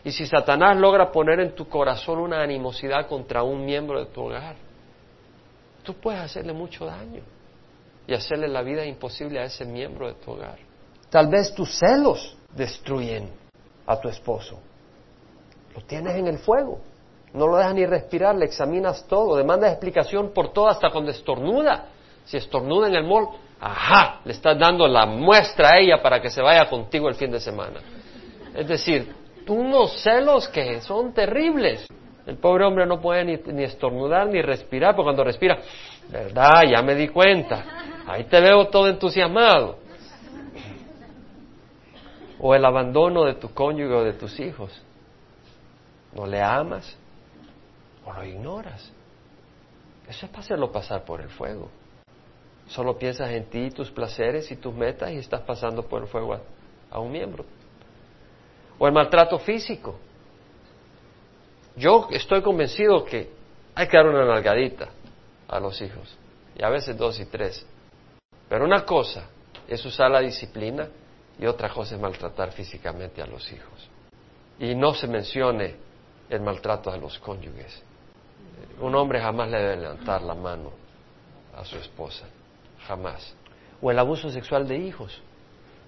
Y 0.05 0.13
si 0.13 0.27
Satanás 0.27 0.77
logra 0.77 1.13
poner 1.13 1.41
en 1.41 1.55
tu 1.55 1.69
corazón 1.69 2.19
una 2.19 2.43
animosidad 2.43 3.07
contra 3.07 3.43
un 3.43 3.65
miembro 3.65 3.99
de 3.99 4.07
tu 4.07 4.23
hogar, 4.23 4.57
tú 5.83 5.95
puedes 5.95 6.21
hacerle 6.21 6.53
mucho 6.53 6.87
daño 6.87 7.23
y 8.07 8.15
hacerle 8.15 8.49
la 8.49 8.63
vida 8.63 8.85
imposible 8.85 9.41
a 9.41 9.45
ese 9.45 9.65
miembro 9.65 10.07
de 10.09 10.15
tu 10.15 10.33
hogar. 10.33 10.59
Tal 11.11 11.29
vez 11.29 11.55
tus 11.55 11.79
celos 11.79 12.37
destruyen 12.55 13.31
a 13.87 14.01
tu 14.01 14.09
esposo. 14.09 14.59
Lo 15.75 15.83
tienes 15.83 16.17
en 16.17 16.29
el 16.29 16.39
fuego. 16.39 16.81
No 17.33 17.47
lo 17.47 17.57
dejas 17.57 17.75
ni 17.75 17.87
respirar, 17.87 18.35
le 18.35 18.47
examinas 18.47 19.07
todo, 19.07 19.37
demandas 19.37 19.71
explicación 19.71 20.33
por 20.33 20.53
todo 20.53 20.69
hasta 20.69 20.91
cuando 20.91 21.11
estornuda. 21.11 21.87
Si 22.25 22.37
estornuda 22.37 22.89
en 22.89 22.97
el 22.97 23.05
mall, 23.05 23.29
ajá, 23.61 24.21
le 24.25 24.33
estás 24.33 24.59
dando 24.59 24.89
la 24.89 25.07
muestra 25.07 25.71
a 25.71 25.79
ella 25.79 26.03
para 26.03 26.21
que 26.21 26.31
se 26.31 26.43
vaya 26.43 26.69
contigo 26.69 27.09
el 27.09 27.15
fin 27.15 27.31
de 27.31 27.39
semana. 27.39 27.81
Es 28.55 28.67
decir, 28.67 29.15
unos 29.49 30.03
celos 30.03 30.49
que 30.49 30.81
son 30.81 31.13
terribles. 31.13 31.87
El 32.27 32.37
pobre 32.37 32.65
hombre 32.65 32.87
no 32.87 33.01
puede 33.01 33.25
ni, 33.25 33.37
ni, 33.53 33.65
estornudar 33.65 34.29
ni 34.29 34.43
respirar, 34.43 34.95
porque 34.95 35.07
cuando 35.07 35.25
respira, 35.25 35.59
¿verdad? 36.11 36.63
Ya 36.71 36.83
me 36.83 36.95
di 36.95 37.09
cuenta. 37.09 37.65
Ahí 38.07 38.25
te 38.25 38.41
veo 38.41 38.69
todo 38.69 38.89
entusiasmado. 38.89 39.79
O 42.39 42.55
el 42.55 42.65
abandono 42.65 43.25
de 43.25 43.35
tu 43.35 43.53
cónyuge 43.53 43.95
o 43.95 44.05
de 44.05 44.13
tus 44.13 44.39
hijos. 44.41 44.83
No 46.13 46.27
le 46.27 46.43
amas, 46.43 46.97
o 48.05 48.13
lo 48.13 48.25
ignoras. 48.25 48.93
Eso 50.09 50.27
es 50.27 50.33
para 50.33 50.43
hacerlo 50.43 50.73
pasar 50.73 51.05
por 51.05 51.21
el 51.21 51.29
fuego. 51.29 51.71
Solo 52.67 52.99
piensas 52.99 53.31
en 53.31 53.45
ti, 53.47 53.71
tus 53.71 53.91
placeres 53.91 54.51
y 54.51 54.57
tus 54.57 54.75
metas 54.75 55.11
y 55.11 55.19
estás 55.19 55.43
pasando 55.43 55.83
por 55.85 56.03
el 56.03 56.09
fuego 56.09 56.41
a, 56.91 56.99
un 56.99 57.13
miembro. 57.13 57.45
O 58.81 58.87
el 58.87 58.95
maltrato 58.95 59.39
físico. 59.39 59.99
Yo 61.77 62.09
estoy 62.11 62.41
convencido 62.41 63.05
que 63.05 63.31
hay 63.75 63.87
que 63.87 63.97
dar 63.97 64.07
una 64.07 64.25
nalgadita 64.25 64.89
a 65.47 65.61
los 65.61 65.81
hijos, 65.83 66.17
y 66.57 66.65
a 66.65 66.71
veces 66.71 66.97
dos 66.97 67.21
y 67.21 67.27
tres. 67.27 67.67
Pero 68.49 68.65
una 68.65 68.87
cosa 68.87 69.29
es 69.69 69.85
usar 69.85 70.11
la 70.11 70.21
disciplina 70.21 70.89
y 71.39 71.45
otra 71.45 71.69
cosa 71.69 71.95
es 71.95 72.01
maltratar 72.01 72.53
físicamente 72.53 73.21
a 73.21 73.27
los 73.27 73.53
hijos. 73.53 73.89
Y 74.59 74.75
no 74.75 74.95
se 74.95 75.07
mencione 75.07 75.77
el 76.31 76.41
maltrato 76.41 76.91
a 76.91 76.97
los 76.97 77.19
cónyuges. 77.19 77.83
Un 78.81 78.95
hombre 78.95 79.21
jamás 79.21 79.51
le 79.51 79.59
debe 79.59 79.77
levantar 79.77 80.23
la 80.23 80.35
mano 80.35 80.73
a 81.55 81.67
su 81.67 81.77
esposa, 81.77 82.25
jamás. 82.87 83.35
O 83.83 83.91
el 83.91 83.99
abuso 83.99 84.31
sexual 84.31 84.67
de 84.67 84.79
hijos. 84.79 85.21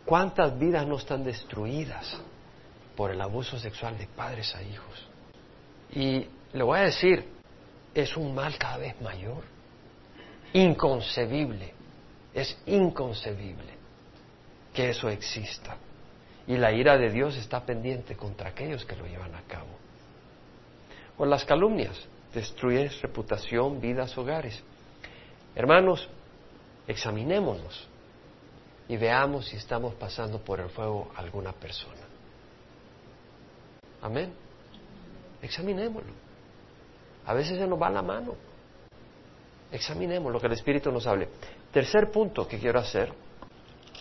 ¿Cuántas 0.05 0.59
vidas 0.59 0.87
no 0.87 0.96
están 0.96 1.24
destruidas 1.24 2.20
por 2.96 3.11
el 3.11 3.20
abuso 3.20 3.59
sexual 3.59 3.98
de 3.98 4.07
padres 4.07 4.55
a 4.55 4.62
hijos? 4.62 5.09
Y 5.90 6.26
le 6.52 6.62
voy 6.62 6.78
a 6.78 6.83
decir, 6.83 7.28
es 7.94 8.16
un 8.16 8.35
mal 8.35 8.57
cada 8.59 8.78
vez 8.78 9.00
mayor, 9.00 9.44
inconcebible, 10.52 11.72
es 12.35 12.57
inconcebible 12.66 13.72
que 14.72 14.90
eso 14.90 15.09
exista. 15.09 15.76
Y 16.46 16.57
la 16.57 16.72
ira 16.72 16.96
de 16.98 17.11
Dios 17.11 17.37
está 17.37 17.64
pendiente 17.64 18.16
contra 18.16 18.50
aquellos 18.50 18.85
que 18.85 18.96
lo 18.96 19.07
llevan 19.07 19.35
a 19.35 19.42
cabo. 19.42 19.68
O 21.18 21.26
las 21.26 21.44
calumnias 21.44 21.96
destruyes 22.35 23.00
reputación, 23.02 23.81
vidas, 23.81 24.16
hogares. 24.16 24.62
Hermanos, 25.55 26.09
examinémonos 26.88 27.87
y 28.88 28.96
veamos 28.96 29.46
si 29.46 29.57
estamos 29.57 29.94
pasando 29.94 30.38
por 30.38 30.61
el 30.61 30.70
fuego 30.70 31.12
alguna 31.16 31.52
persona. 31.52 32.01
Amén. 34.02 34.32
Examinémoslo. 35.40 36.12
A 37.24 37.34
veces 37.34 37.58
se 37.58 37.66
nos 37.66 37.80
va 37.80 37.88
la 37.88 38.02
mano. 38.02 38.34
Examinemos 39.70 40.32
lo 40.32 40.40
que 40.40 40.48
el 40.48 40.52
Espíritu 40.52 40.92
nos 40.92 41.06
hable. 41.06 41.28
Tercer 41.72 42.10
punto 42.10 42.46
que 42.46 42.58
quiero 42.58 42.78
hacer, 42.78 43.10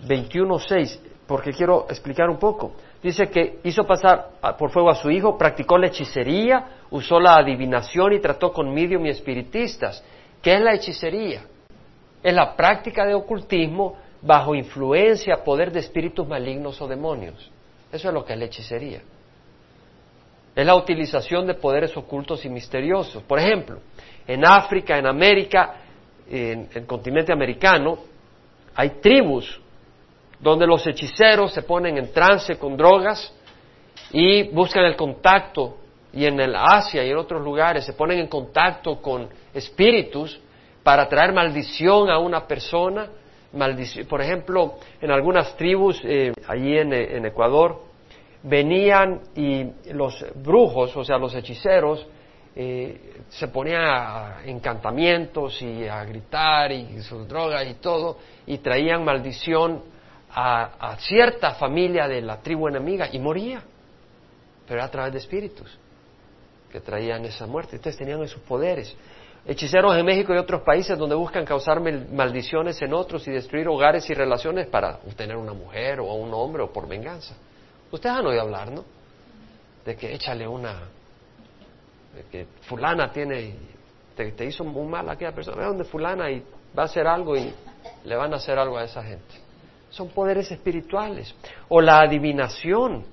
21.6, 0.04 1.00
porque 1.26 1.52
quiero 1.52 1.86
explicar 1.88 2.30
un 2.30 2.38
poco. 2.38 2.74
Dice 3.02 3.30
que 3.30 3.60
hizo 3.64 3.84
pasar 3.86 4.32
por 4.58 4.70
fuego 4.70 4.90
a 4.90 4.96
su 4.96 5.10
hijo, 5.10 5.38
practicó 5.38 5.78
la 5.78 5.88
hechicería, 5.88 6.82
usó 6.90 7.20
la 7.20 7.36
adivinación 7.36 8.14
y 8.14 8.20
trató 8.20 8.52
con 8.52 8.74
medium 8.74 9.06
y 9.06 9.10
espiritistas. 9.10 10.04
¿Qué 10.42 10.56
es 10.56 10.62
la 10.62 10.74
hechicería? 10.74 11.46
Es 12.22 12.34
la 12.34 12.56
práctica 12.56 13.06
de 13.06 13.14
ocultismo 13.14 13.98
bajo 14.22 14.54
influencia, 14.54 15.44
poder 15.44 15.72
de 15.72 15.80
espíritus 15.80 16.28
malignos 16.28 16.82
o 16.82 16.88
demonios. 16.88 17.50
Eso 17.92 18.10
es 18.10 18.14
lo 18.14 18.26
que 18.26 18.34
es 18.34 18.40
la 18.40 18.46
hechicería. 18.46 19.02
Es 20.56 20.66
la 20.66 20.76
utilización 20.76 21.48
de 21.48 21.54
poderes 21.54 21.96
ocultos 21.96 22.44
y 22.46 22.50
misteriosos. 22.50 23.24
Por 23.24 23.40
ejemplo, 23.40 23.80
en 24.28 24.46
África, 24.46 24.98
en 24.98 25.08
América, 25.08 25.76
en 26.30 26.70
el 26.74 26.86
continente 26.86 27.32
americano, 27.32 28.00
hay 28.76 28.90
tribus 29.02 29.60
donde 30.40 30.66
los 30.66 30.86
hechiceros 30.88 31.54
se 31.54 31.62
ponen 31.62 31.98
en 31.98 32.12
trance 32.12 32.58
con 32.58 32.76
drogas 32.76 33.34
y 34.12 34.44
buscan 34.50 34.86
el 34.86 34.96
contacto, 34.96 35.78
y 36.14 36.26
en 36.26 36.40
el 36.40 36.56
Asia 36.56 37.04
y 37.06 37.10
en 37.10 37.18
otros 37.18 37.42
lugares 37.42 37.86
se 37.86 37.94
ponen 37.94 38.20
en 38.20 38.28
contacto 38.28 39.02
con 39.02 39.30
espíritus 39.54 40.40
para 40.84 41.08
traer 41.08 41.34
maldición 41.34 42.10
a 42.10 42.18
una 42.20 42.46
persona. 42.48 43.08
Por 44.10 44.22
ejemplo, 44.22 44.76
en 45.02 45.12
algunas 45.12 45.56
tribus 45.56 46.02
eh, 46.04 46.34
allí 46.48 46.78
en, 46.78 47.26
Ecuador, 47.26 47.82
venían 48.44 49.22
y 49.36 49.66
los 49.94 50.26
brujos, 50.36 50.96
o 50.96 51.04
sea, 51.04 51.18
los 51.18 51.34
hechiceros, 51.36 52.06
eh, 52.56 53.22
se 53.30 53.48
ponían 53.48 53.82
a 53.82 54.42
encantamientos 54.46 55.62
y 55.62 55.88
a 55.88 56.04
gritar 56.04 56.72
y 56.72 57.02
sus 57.02 57.28
drogas 57.28 57.66
y 57.68 57.76
todo, 57.76 58.18
y 58.46 58.58
traían 58.58 59.06
maldición 59.06 59.82
a, 60.34 60.98
cierta 61.00 61.54
familia 61.56 62.08
de 62.08 62.22
la 62.22 62.42
tribu 62.42 62.68
enemiga 62.68 63.10
y 63.12 63.20
moría, 63.20 63.62
pero 64.66 64.80
era 64.80 64.86
a 64.86 64.92
través 64.92 65.14
de 65.14 65.20
espíritus 65.20 65.78
que 66.72 66.80
traían 66.80 67.26
esa 67.26 67.46
muerte. 67.46 67.76
Entonces 67.76 67.98
tenían 67.98 68.22
esos 68.22 68.42
poderes. 68.42 68.96
Hechiceros 69.46 69.98
en 69.98 70.06
México 70.06 70.34
y 70.34 70.38
otros 70.38 70.62
países 70.62 70.98
donde 70.98 71.16
buscan 71.16 71.46
causar 71.46 71.82
maldiciones 71.82 72.82
en 72.82 72.94
otros 72.94 73.28
y 73.28 73.32
destruir 73.32 73.68
hogares 73.68 74.10
y 74.10 74.14
relaciones 74.14 74.68
para 74.68 75.00
obtener 75.08 75.36
una 75.36 75.54
mujer 75.54 76.00
o 76.00 76.14
un 76.14 76.34
hombre 76.34 76.64
o 76.64 76.72
por 76.72 76.88
venganza. 76.88 77.36
Ustedes 77.92 78.16
han 78.16 78.26
oído 78.26 78.42
hablar, 78.42 78.72
¿no? 78.72 78.84
De 79.86 79.96
que 79.96 80.14
échale 80.14 80.48
una, 80.48 80.80
de 82.16 82.24
que 82.32 82.48
fulana 82.62 83.12
tiene, 83.12 83.56
te, 84.16 84.32
te 84.32 84.46
hizo 84.46 84.64
muy 84.64 84.88
mal 84.88 85.10
a 85.10 85.14
aquella 85.14 85.34
persona, 85.34 85.58
ve 85.58 85.66
donde 85.66 85.84
fulana 85.84 86.30
y 86.30 86.44
va 86.78 86.84
a 86.84 86.86
hacer 86.86 87.08
algo 87.08 87.36
y 87.36 87.54
le 88.06 88.16
van 88.16 88.34
a 88.34 88.38
hacer 88.38 88.58
algo 88.58 88.78
a 88.78 88.84
esa 88.84 89.04
gente 89.04 89.52
son 89.92 90.08
poderes 90.10 90.50
espirituales. 90.52 91.36
O 91.70 91.82
la 91.82 92.00
adivinación. 92.00 93.04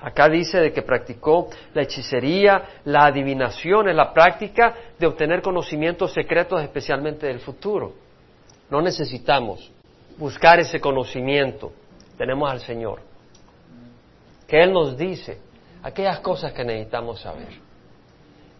Acá 0.00 0.28
dice 0.28 0.58
de 0.58 0.72
que 0.72 0.82
practicó 0.82 1.48
la 1.74 1.82
hechicería, 1.82 2.80
la 2.86 3.06
adivinación 3.06 3.88
es 3.88 3.94
la 3.94 4.12
práctica 4.12 4.74
de 4.98 5.06
obtener 5.06 5.42
conocimientos 5.42 6.12
secretos 6.12 6.60
especialmente 6.60 7.28
del 7.28 7.38
futuro. 7.38 7.92
No 8.68 8.82
necesitamos 8.82 9.70
buscar 10.18 10.58
ese 10.58 10.80
conocimiento. 10.80 11.72
Tenemos 12.18 12.50
al 12.50 12.58
Señor. 12.60 13.00
Que 14.52 14.62
Él 14.62 14.70
nos 14.70 14.98
dice 14.98 15.38
aquellas 15.82 16.20
cosas 16.20 16.52
que 16.52 16.62
necesitamos 16.62 17.22
saber. 17.22 17.48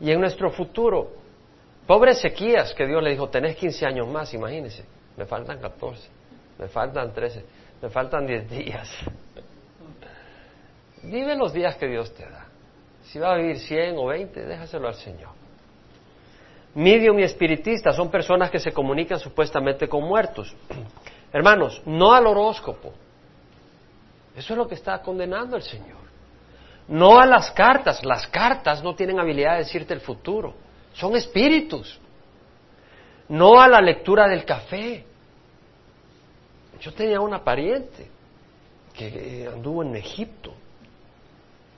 Y 0.00 0.10
en 0.10 0.18
nuestro 0.18 0.50
futuro, 0.50 1.10
pobre 1.86 2.12
Ezequías, 2.12 2.72
que 2.72 2.86
Dios 2.86 3.02
le 3.02 3.10
dijo, 3.10 3.28
tenés 3.28 3.56
15 3.56 3.84
años 3.84 4.08
más, 4.08 4.32
imagínese, 4.32 4.86
me 5.18 5.26
faltan 5.26 5.60
14 5.60 6.08
me 6.58 6.68
faltan 6.68 7.12
13, 7.12 7.44
me 7.82 7.90
faltan 7.90 8.26
10 8.26 8.48
días. 8.48 8.88
Vive 11.02 11.36
los 11.36 11.52
días 11.52 11.76
que 11.76 11.88
Dios 11.88 12.14
te 12.14 12.24
da. 12.24 12.46
Si 13.02 13.18
va 13.18 13.34
a 13.34 13.36
vivir 13.36 13.58
100 13.58 13.98
o 13.98 14.06
20, 14.06 14.46
déjaselo 14.46 14.88
al 14.88 14.94
Señor. 14.94 15.28
Medium 16.74 17.18
y 17.18 17.24
espiritista 17.24 17.92
son 17.92 18.10
personas 18.10 18.50
que 18.50 18.58
se 18.58 18.72
comunican 18.72 19.18
supuestamente 19.18 19.88
con 19.90 20.04
muertos. 20.04 20.56
Hermanos, 21.34 21.82
no 21.84 22.14
al 22.14 22.26
horóscopo. 22.26 22.94
Eso 24.34 24.54
es 24.54 24.56
lo 24.56 24.66
que 24.66 24.74
está 24.74 25.00
condenando 25.02 25.56
el 25.56 25.62
Señor. 25.62 26.00
No 26.88 27.18
a 27.18 27.26
las 27.26 27.50
cartas. 27.50 28.04
Las 28.04 28.26
cartas 28.26 28.82
no 28.82 28.94
tienen 28.94 29.20
habilidad 29.20 29.52
de 29.52 29.58
decirte 29.58 29.94
el 29.94 30.00
futuro. 30.00 30.54
Son 30.94 31.14
espíritus. 31.16 31.98
No 33.28 33.60
a 33.60 33.68
la 33.68 33.80
lectura 33.80 34.26
del 34.28 34.44
café. 34.44 35.04
Yo 36.80 36.92
tenía 36.92 37.20
una 37.20 37.44
pariente 37.44 38.10
que 38.92 39.48
anduvo 39.50 39.82
en 39.82 39.96
Egipto, 39.96 40.52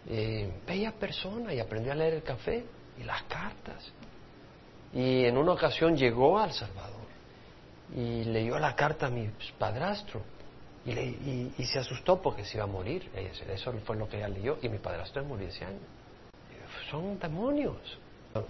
eh, 0.08 0.50
bella 0.66 0.92
persona 0.92 1.52
y 1.52 1.60
aprendió 1.60 1.92
a 1.92 1.94
leer 1.94 2.14
el 2.14 2.22
café 2.22 2.64
y 2.98 3.04
las 3.04 3.22
cartas. 3.24 3.92
Y 4.92 5.24
en 5.24 5.36
una 5.36 5.52
ocasión 5.52 5.96
llegó 5.96 6.38
al 6.38 6.52
Salvador 6.52 7.04
y 7.94 8.24
leyó 8.24 8.58
la 8.58 8.74
carta 8.74 9.06
a 9.06 9.10
mi 9.10 9.28
padrastro 9.58 10.22
y, 10.86 11.64
se 11.64 11.78
asustó 11.78 12.20
porque 12.20 12.44
se 12.44 12.58
iba 12.58 12.64
a 12.64 12.68
morir. 12.68 13.10
Eso 13.48 13.72
fue 13.84 13.96
lo 13.96 14.08
que 14.08 14.18
ella 14.18 14.28
leyó 14.28 14.58
y 14.62 14.68
mi 14.68 14.78
padrastro 14.78 15.24
murió 15.24 15.48
ese 15.48 15.64
año. 15.64 15.78
Son 16.90 17.18
demonios. 17.18 17.98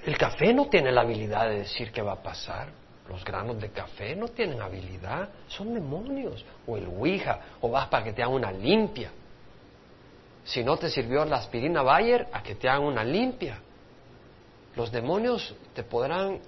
El 0.05 0.16
café 0.16 0.53
no 0.53 0.66
tiene 0.68 0.91
la 0.91 1.03
habilidad 1.03 1.49
de 1.49 1.59
decir 1.59 1.93
qué 1.93 2.03
va 2.03 2.12
a 2.12 2.22
pasar. 2.22 2.68
Los 3.09 3.22
granos 3.22 3.61
de 3.61 3.68
café 3.68 4.16
no 4.16 4.28
tienen 4.28 4.61
habilidad, 4.62 5.28
son 5.47 5.74
demonios. 5.74 6.45
O 6.66 6.76
el 6.76 6.87
Ouija, 6.87 7.41
o 7.61 7.70
vas 7.70 7.89
para 7.89 8.03
que 8.03 8.12
te 8.12 8.22
hagan 8.22 8.35
una 8.35 8.51
limpia. 8.51 9.12
Si 10.43 10.64
no 10.64 10.76
te 10.76 10.91
sirvió 10.91 11.24
la 11.24 11.37
aspirina 11.37 11.82
Bayer, 11.82 12.28
a 12.32 12.43
que 12.43 12.55
te 12.55 12.68
hagan 12.68 12.85
una 12.85 13.05
limpia. 13.05 13.59
Los 14.74 14.91
demonios 14.91 15.55
te 15.74 15.85
podrán 15.85 16.41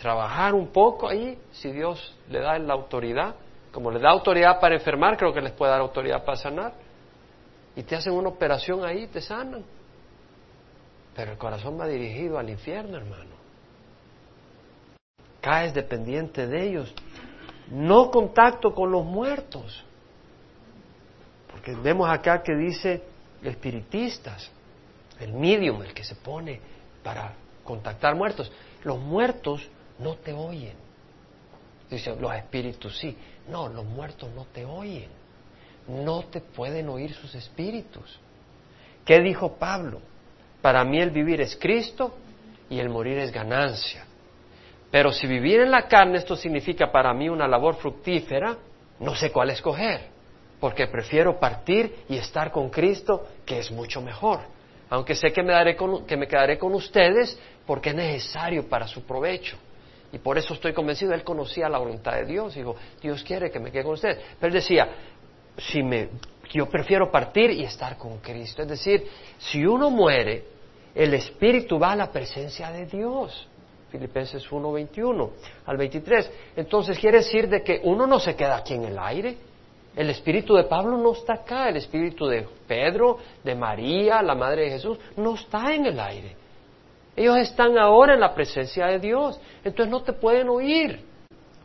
trabajar 0.00 0.54
un 0.54 0.68
poco 0.68 1.08
ahí, 1.08 1.38
si 1.52 1.72
Dios 1.72 2.16
le 2.28 2.40
da 2.40 2.58
la 2.58 2.74
autoridad. 2.74 3.34
Como 3.74 3.90
le 3.90 3.98
da 3.98 4.10
autoridad 4.10 4.60
para 4.60 4.76
enfermar, 4.76 5.16
creo 5.16 5.34
que 5.34 5.40
les 5.40 5.50
puede 5.50 5.72
dar 5.72 5.80
autoridad 5.80 6.24
para 6.24 6.36
sanar. 6.36 6.74
Y 7.74 7.82
te 7.82 7.96
hacen 7.96 8.12
una 8.12 8.28
operación 8.28 8.84
ahí, 8.84 9.08
te 9.08 9.20
sanan. 9.20 9.64
Pero 11.16 11.32
el 11.32 11.38
corazón 11.38 11.78
va 11.78 11.88
dirigido 11.88 12.38
al 12.38 12.48
infierno, 12.48 12.96
hermano. 12.96 13.34
Caes 15.40 15.74
dependiente 15.74 16.46
de 16.46 16.68
ellos. 16.68 16.94
No 17.68 18.12
contacto 18.12 18.72
con 18.72 18.92
los 18.92 19.04
muertos. 19.04 19.84
Porque 21.50 21.74
vemos 21.74 22.08
acá 22.08 22.44
que 22.44 22.54
dice 22.54 23.02
espiritistas, 23.42 24.52
el 25.18 25.32
medium, 25.32 25.82
el 25.82 25.92
que 25.92 26.04
se 26.04 26.14
pone 26.14 26.60
para 27.02 27.32
contactar 27.64 28.14
muertos. 28.14 28.52
Los 28.84 29.00
muertos 29.00 29.68
no 29.98 30.14
te 30.14 30.32
oyen. 30.32 30.83
Dicen, 31.90 32.20
los 32.20 32.34
espíritus 32.34 32.98
sí. 32.98 33.16
No, 33.48 33.68
los 33.68 33.84
muertos 33.84 34.30
no 34.34 34.46
te 34.46 34.64
oyen. 34.64 35.08
No 35.88 36.22
te 36.24 36.40
pueden 36.40 36.88
oír 36.88 37.12
sus 37.12 37.34
espíritus. 37.34 38.18
¿Qué 39.04 39.20
dijo 39.20 39.56
Pablo? 39.56 40.00
Para 40.62 40.82
mí 40.84 40.98
el 40.98 41.10
vivir 41.10 41.40
es 41.40 41.56
Cristo 41.56 42.14
y 42.70 42.78
el 42.78 42.88
morir 42.88 43.18
es 43.18 43.30
ganancia. 43.30 44.06
Pero 44.90 45.12
si 45.12 45.26
vivir 45.26 45.60
en 45.60 45.70
la 45.70 45.86
carne 45.88 46.18
esto 46.18 46.36
significa 46.36 46.90
para 46.90 47.12
mí 47.12 47.28
una 47.28 47.46
labor 47.46 47.74
fructífera, 47.76 48.56
no 49.00 49.14
sé 49.14 49.30
cuál 49.30 49.50
escoger, 49.50 50.08
porque 50.60 50.86
prefiero 50.86 51.38
partir 51.38 52.04
y 52.08 52.16
estar 52.16 52.50
con 52.50 52.70
Cristo, 52.70 53.26
que 53.44 53.58
es 53.58 53.70
mucho 53.70 54.00
mejor. 54.00 54.40
Aunque 54.88 55.14
sé 55.14 55.32
que 55.32 55.42
me, 55.42 55.52
daré 55.52 55.76
que 56.06 56.16
me 56.16 56.28
quedaré 56.28 56.58
con 56.58 56.72
ustedes 56.74 57.38
porque 57.66 57.90
es 57.90 57.96
necesario 57.96 58.68
para 58.68 58.86
su 58.86 59.02
provecho. 59.02 59.56
Y 60.14 60.18
por 60.18 60.38
eso 60.38 60.54
estoy 60.54 60.72
convencido, 60.72 61.12
él 61.12 61.24
conocía 61.24 61.68
la 61.68 61.78
voluntad 61.78 62.12
de 62.12 62.24
Dios. 62.24 62.54
Dijo, 62.54 62.76
Dios 63.02 63.24
quiere 63.24 63.50
que 63.50 63.58
me 63.58 63.72
quede 63.72 63.82
con 63.82 63.94
ustedes. 63.94 64.18
Pero 64.38 64.46
él 64.46 64.52
decía, 64.54 64.88
si 65.58 65.82
me, 65.82 66.08
yo 66.52 66.66
prefiero 66.66 67.10
partir 67.10 67.50
y 67.50 67.64
estar 67.64 67.98
con 67.98 68.18
Cristo. 68.18 68.62
Es 68.62 68.68
decir, 68.68 69.08
si 69.38 69.66
uno 69.66 69.90
muere, 69.90 70.44
el 70.94 71.14
espíritu 71.14 71.80
va 71.80 71.92
a 71.92 71.96
la 71.96 72.12
presencia 72.12 72.70
de 72.70 72.86
Dios. 72.86 73.48
Filipenses 73.90 74.50
1, 74.50 74.72
21 74.72 75.30
al 75.66 75.76
23. 75.76 76.30
Entonces 76.54 76.96
quiere 76.96 77.18
decir 77.18 77.48
de 77.48 77.64
que 77.64 77.80
uno 77.82 78.06
no 78.06 78.20
se 78.20 78.36
queda 78.36 78.58
aquí 78.58 78.74
en 78.74 78.84
el 78.84 78.98
aire. 79.00 79.36
El 79.96 80.10
espíritu 80.10 80.54
de 80.54 80.62
Pablo 80.62 80.96
no 80.96 81.12
está 81.12 81.34
acá, 81.34 81.68
el 81.68 81.76
espíritu 81.78 82.26
de 82.26 82.46
Pedro, 82.68 83.18
de 83.42 83.56
María, 83.56 84.22
la 84.22 84.36
madre 84.36 84.66
de 84.66 84.70
Jesús, 84.70 84.96
no 85.16 85.34
está 85.34 85.74
en 85.74 85.86
el 85.86 85.98
aire. 85.98 86.43
Ellos 87.16 87.36
están 87.36 87.78
ahora 87.78 88.14
en 88.14 88.20
la 88.20 88.34
presencia 88.34 88.86
de 88.86 88.98
Dios, 88.98 89.40
entonces 89.62 89.90
no 89.90 90.02
te 90.02 90.12
pueden 90.12 90.48
oír. 90.48 91.00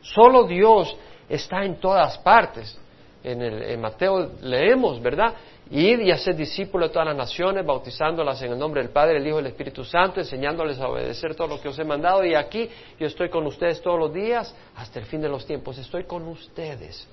Solo 0.02 0.44
Dios 0.44 0.96
está 1.28 1.64
en 1.64 1.80
todas 1.80 2.18
partes. 2.20 2.78
En, 3.24 3.42
el, 3.42 3.78
Mateo 3.78 4.32
leemos, 4.42 5.02
¿verdad? 5.02 5.34
Ir 5.72 6.02
y 6.02 6.12
hacer 6.12 6.36
discípulos 6.36 6.90
de 6.90 6.94
todas 6.94 7.08
las 7.10 7.18
naciones, 7.18 7.66
bautizándolas 7.66 8.42
en 8.42 8.54
el 8.54 8.60
nombre 8.60 8.82
del 8.82 8.92
Padre, 8.92 9.18
el 9.18 9.28
Hijo 9.28 9.38
y 9.38 9.42
el 9.42 9.48
Espíritu 9.48 9.84
Santo, 9.84 10.20
enseñándoles 10.20 10.80
a 10.80 10.88
obedecer 10.88 11.36
todo 11.36 11.48
lo 11.48 11.62
que 11.62 11.68
os 11.68 11.78
he 11.78 11.84
mandado. 11.84 12.24
Y 12.24 12.34
aquí 12.34 12.70
yo 13.00 13.08
estoy 13.08 13.30
con 13.30 13.46
ustedes 13.46 13.82
todos 13.82 14.00
los 14.00 14.14
días 14.14 14.56
hasta 14.76 15.00
el 15.00 15.06
fin 15.06 15.22
de 15.22 15.30
los 15.30 15.46
tiempos. 15.46 15.78
Estoy 15.78 16.06
con 16.06 16.28
ustedes. 16.28 17.08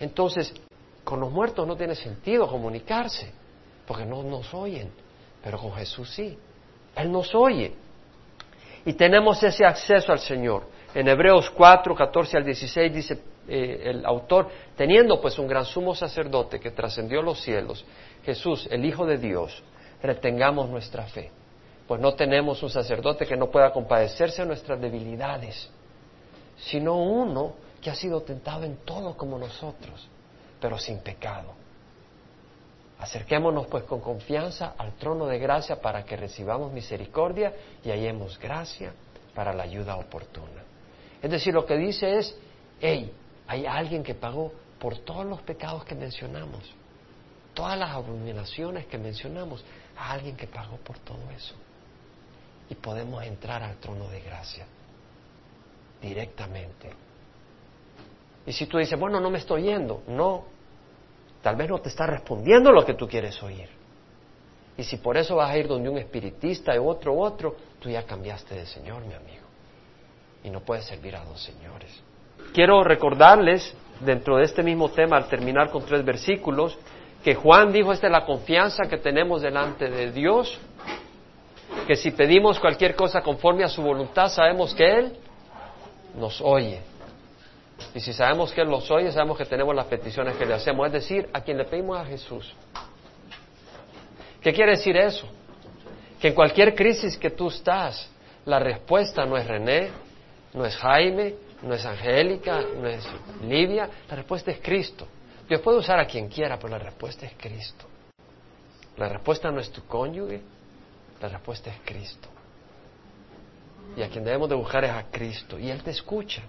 Entonces, 0.00 0.52
con 1.04 1.20
los 1.20 1.30
muertos 1.30 1.66
no 1.66 1.76
tiene 1.76 1.94
sentido 1.94 2.46
comunicarse, 2.46 3.32
porque 3.86 4.04
no 4.04 4.22
nos 4.22 4.52
oyen, 4.52 4.90
pero 5.42 5.58
con 5.58 5.72
Jesús 5.72 6.10
sí. 6.10 6.36
Él 6.98 7.10
nos 7.12 7.34
oye. 7.34 7.72
Y 8.84 8.92
tenemos 8.94 9.42
ese 9.42 9.64
acceso 9.64 10.12
al 10.12 10.18
Señor. 10.18 10.64
En 10.94 11.06
Hebreos 11.08 11.50
4, 11.50 11.94
14 11.94 12.36
al 12.38 12.44
16 12.44 12.92
dice 12.92 13.22
eh, 13.46 13.82
el 13.84 14.06
autor, 14.06 14.48
teniendo 14.76 15.20
pues 15.20 15.38
un 15.38 15.46
gran 15.46 15.64
sumo 15.64 15.94
sacerdote 15.94 16.58
que 16.58 16.70
trascendió 16.70 17.22
los 17.22 17.40
cielos, 17.40 17.84
Jesús, 18.24 18.66
el 18.70 18.84
Hijo 18.84 19.06
de 19.06 19.18
Dios, 19.18 19.62
retengamos 20.02 20.68
nuestra 20.68 21.04
fe. 21.04 21.30
Pues 21.86 22.00
no 22.00 22.14
tenemos 22.14 22.62
un 22.62 22.70
sacerdote 22.70 23.26
que 23.26 23.36
no 23.36 23.50
pueda 23.50 23.72
compadecerse 23.72 24.42
a 24.42 24.44
nuestras 24.44 24.80
debilidades, 24.80 25.70
sino 26.56 26.96
uno 26.96 27.54
que 27.80 27.90
ha 27.90 27.94
sido 27.94 28.20
tentado 28.22 28.64
en 28.64 28.78
todo 28.84 29.16
como 29.16 29.38
nosotros, 29.38 30.08
pero 30.60 30.78
sin 30.78 30.98
pecado. 30.98 31.57
Acerquémonos 32.98 33.66
pues 33.68 33.84
con 33.84 34.00
confianza 34.00 34.74
al 34.76 34.94
trono 34.94 35.26
de 35.26 35.38
gracia 35.38 35.80
para 35.80 36.04
que 36.04 36.16
recibamos 36.16 36.72
misericordia 36.72 37.54
y 37.84 37.90
hallemos 37.90 38.38
gracia 38.38 38.92
para 39.34 39.52
la 39.52 39.62
ayuda 39.62 39.96
oportuna. 39.96 40.64
Es 41.22 41.30
decir, 41.30 41.54
lo 41.54 41.64
que 41.64 41.76
dice 41.76 42.18
es, 42.18 42.36
hey, 42.80 43.12
hay 43.46 43.66
alguien 43.66 44.02
que 44.02 44.14
pagó 44.14 44.52
por 44.80 44.98
todos 44.98 45.24
los 45.24 45.40
pecados 45.42 45.84
que 45.84 45.94
mencionamos, 45.94 46.62
todas 47.54 47.78
las 47.78 47.90
abominaciones 47.90 48.86
que 48.86 48.98
mencionamos, 48.98 49.64
hay 49.96 50.18
alguien 50.18 50.36
que 50.36 50.46
pagó 50.46 50.76
por 50.78 50.98
todo 50.98 51.30
eso. 51.36 51.54
Y 52.68 52.74
podemos 52.74 53.24
entrar 53.24 53.62
al 53.62 53.76
trono 53.76 54.08
de 54.08 54.20
gracia 54.20 54.66
directamente. 56.02 56.90
Y 58.44 58.52
si 58.52 58.66
tú 58.66 58.78
dices, 58.78 58.98
bueno, 58.98 59.20
no 59.20 59.30
me 59.30 59.38
estoy 59.38 59.62
yendo, 59.62 60.02
no, 60.08 60.44
Tal 61.42 61.56
vez 61.56 61.68
no 61.68 61.78
te 61.78 61.88
está 61.88 62.06
respondiendo 62.06 62.72
lo 62.72 62.84
que 62.84 62.94
tú 62.94 63.06
quieres 63.06 63.42
oír. 63.42 63.68
Y 64.76 64.84
si 64.84 64.98
por 64.98 65.16
eso 65.16 65.36
vas 65.36 65.50
a 65.50 65.58
ir 65.58 65.66
donde 65.66 65.88
un 65.88 65.98
espiritista 65.98 66.74
y 66.74 66.78
otro 66.78 67.18
otro, 67.18 67.56
tú 67.80 67.90
ya 67.90 68.04
cambiaste 68.04 68.54
de 68.54 68.66
Señor, 68.66 69.04
mi 69.04 69.14
amigo. 69.14 69.46
Y 70.44 70.50
no 70.50 70.60
puedes 70.60 70.84
servir 70.84 71.16
a 71.16 71.24
dos 71.24 71.42
señores. 71.42 71.90
Quiero 72.54 72.84
recordarles, 72.84 73.74
dentro 74.00 74.36
de 74.36 74.44
este 74.44 74.62
mismo 74.62 74.90
tema, 74.90 75.16
al 75.16 75.28
terminar 75.28 75.70
con 75.70 75.84
tres 75.84 76.04
versículos, 76.04 76.78
que 77.24 77.34
Juan 77.34 77.72
dijo, 77.72 77.92
esta 77.92 78.06
es 78.06 78.12
la 78.12 78.24
confianza 78.24 78.84
que 78.88 78.98
tenemos 78.98 79.42
delante 79.42 79.90
de 79.90 80.12
Dios, 80.12 80.58
que 81.86 81.96
si 81.96 82.12
pedimos 82.12 82.60
cualquier 82.60 82.94
cosa 82.94 83.22
conforme 83.22 83.64
a 83.64 83.68
su 83.68 83.82
voluntad, 83.82 84.28
sabemos 84.28 84.74
que 84.74 84.98
Él 84.98 85.16
nos 86.16 86.40
oye. 86.40 86.80
Y 87.94 88.00
si 88.00 88.12
sabemos 88.12 88.52
que 88.52 88.60
Él 88.60 88.68
los 88.68 88.90
oye, 88.90 89.10
sabemos 89.12 89.38
que 89.38 89.44
tenemos 89.44 89.74
las 89.74 89.86
peticiones 89.86 90.36
que 90.36 90.44
le 90.44 90.54
hacemos. 90.54 90.86
Es 90.86 90.92
decir, 90.92 91.28
a 91.32 91.40
quien 91.40 91.58
le 91.58 91.64
pedimos 91.64 91.98
a 91.98 92.04
Jesús. 92.04 92.54
¿Qué 94.40 94.52
quiere 94.52 94.72
decir 94.72 94.96
eso? 94.96 95.26
Que 96.20 96.28
en 96.28 96.34
cualquier 96.34 96.74
crisis 96.74 97.16
que 97.16 97.30
tú 97.30 97.48
estás, 97.48 98.10
la 98.44 98.58
respuesta 98.58 99.24
no 99.24 99.36
es 99.36 99.46
René, 99.46 99.90
no 100.54 100.64
es 100.64 100.76
Jaime, 100.76 101.34
no 101.62 101.74
es 101.74 101.84
Angélica, 101.84 102.60
no 102.80 102.88
es 102.88 103.06
Livia, 103.42 103.88
la 104.08 104.16
respuesta 104.16 104.50
es 104.50 104.60
Cristo. 104.60 105.06
Dios 105.48 105.60
puede 105.60 105.78
usar 105.78 105.98
a 105.98 106.06
quien 106.06 106.28
quiera, 106.28 106.58
pero 106.58 106.70
la 106.70 106.78
respuesta 106.78 107.26
es 107.26 107.32
Cristo. 107.36 107.86
La 108.96 109.08
respuesta 109.08 109.50
no 109.50 109.60
es 109.60 109.70
tu 109.70 109.84
cónyuge, 109.86 110.40
la 111.20 111.28
respuesta 111.28 111.70
es 111.70 111.76
Cristo. 111.84 112.28
Y 113.96 114.02
a 114.02 114.08
quien 114.08 114.24
debemos 114.24 114.48
de 114.48 114.54
buscar 114.54 114.84
es 114.84 114.90
a 114.90 115.04
Cristo. 115.10 115.58
Y 115.58 115.70
Él 115.70 115.82
te 115.82 115.90
escucha. 115.90 116.42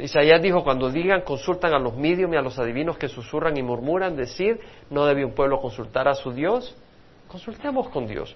Isaías 0.00 0.42
dijo, 0.42 0.64
cuando 0.64 0.90
digan, 0.90 1.22
consultan 1.22 1.72
a 1.74 1.78
los 1.78 1.96
medios 1.96 2.32
y 2.32 2.36
a 2.36 2.42
los 2.42 2.58
adivinos 2.58 2.98
que 2.98 3.08
susurran 3.08 3.56
y 3.56 3.62
murmuran, 3.62 4.16
decir, 4.16 4.60
no 4.90 5.06
debe 5.06 5.24
un 5.24 5.32
pueblo 5.32 5.60
consultar 5.60 6.08
a 6.08 6.14
su 6.14 6.32
Dios, 6.32 6.76
consultemos 7.28 7.88
con 7.88 8.06
Dios. 8.06 8.34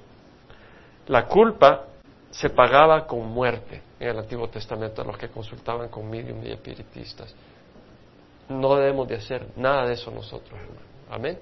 La 1.07 1.27
culpa 1.27 1.87
se 2.31 2.51
pagaba 2.51 3.07
con 3.07 3.27
muerte 3.29 3.83
en 4.01 4.09
el 4.09 4.19
Antiguo 4.19 4.49
Testamento 4.49 5.03
a 5.03 5.05
los 5.05 5.19
que 5.19 5.29
consultaban 5.29 5.89
con 5.89 6.09
medium 6.09 6.45
y 6.45 6.51
espiritistas. 6.51 7.35
No 8.49 8.75
debemos 8.77 9.09
de 9.09 9.17
hacer 9.17 9.47
nada 9.57 9.87
de 9.87 9.95
eso 9.95 10.11
nosotros. 10.11 10.59
Amén. 11.11 11.39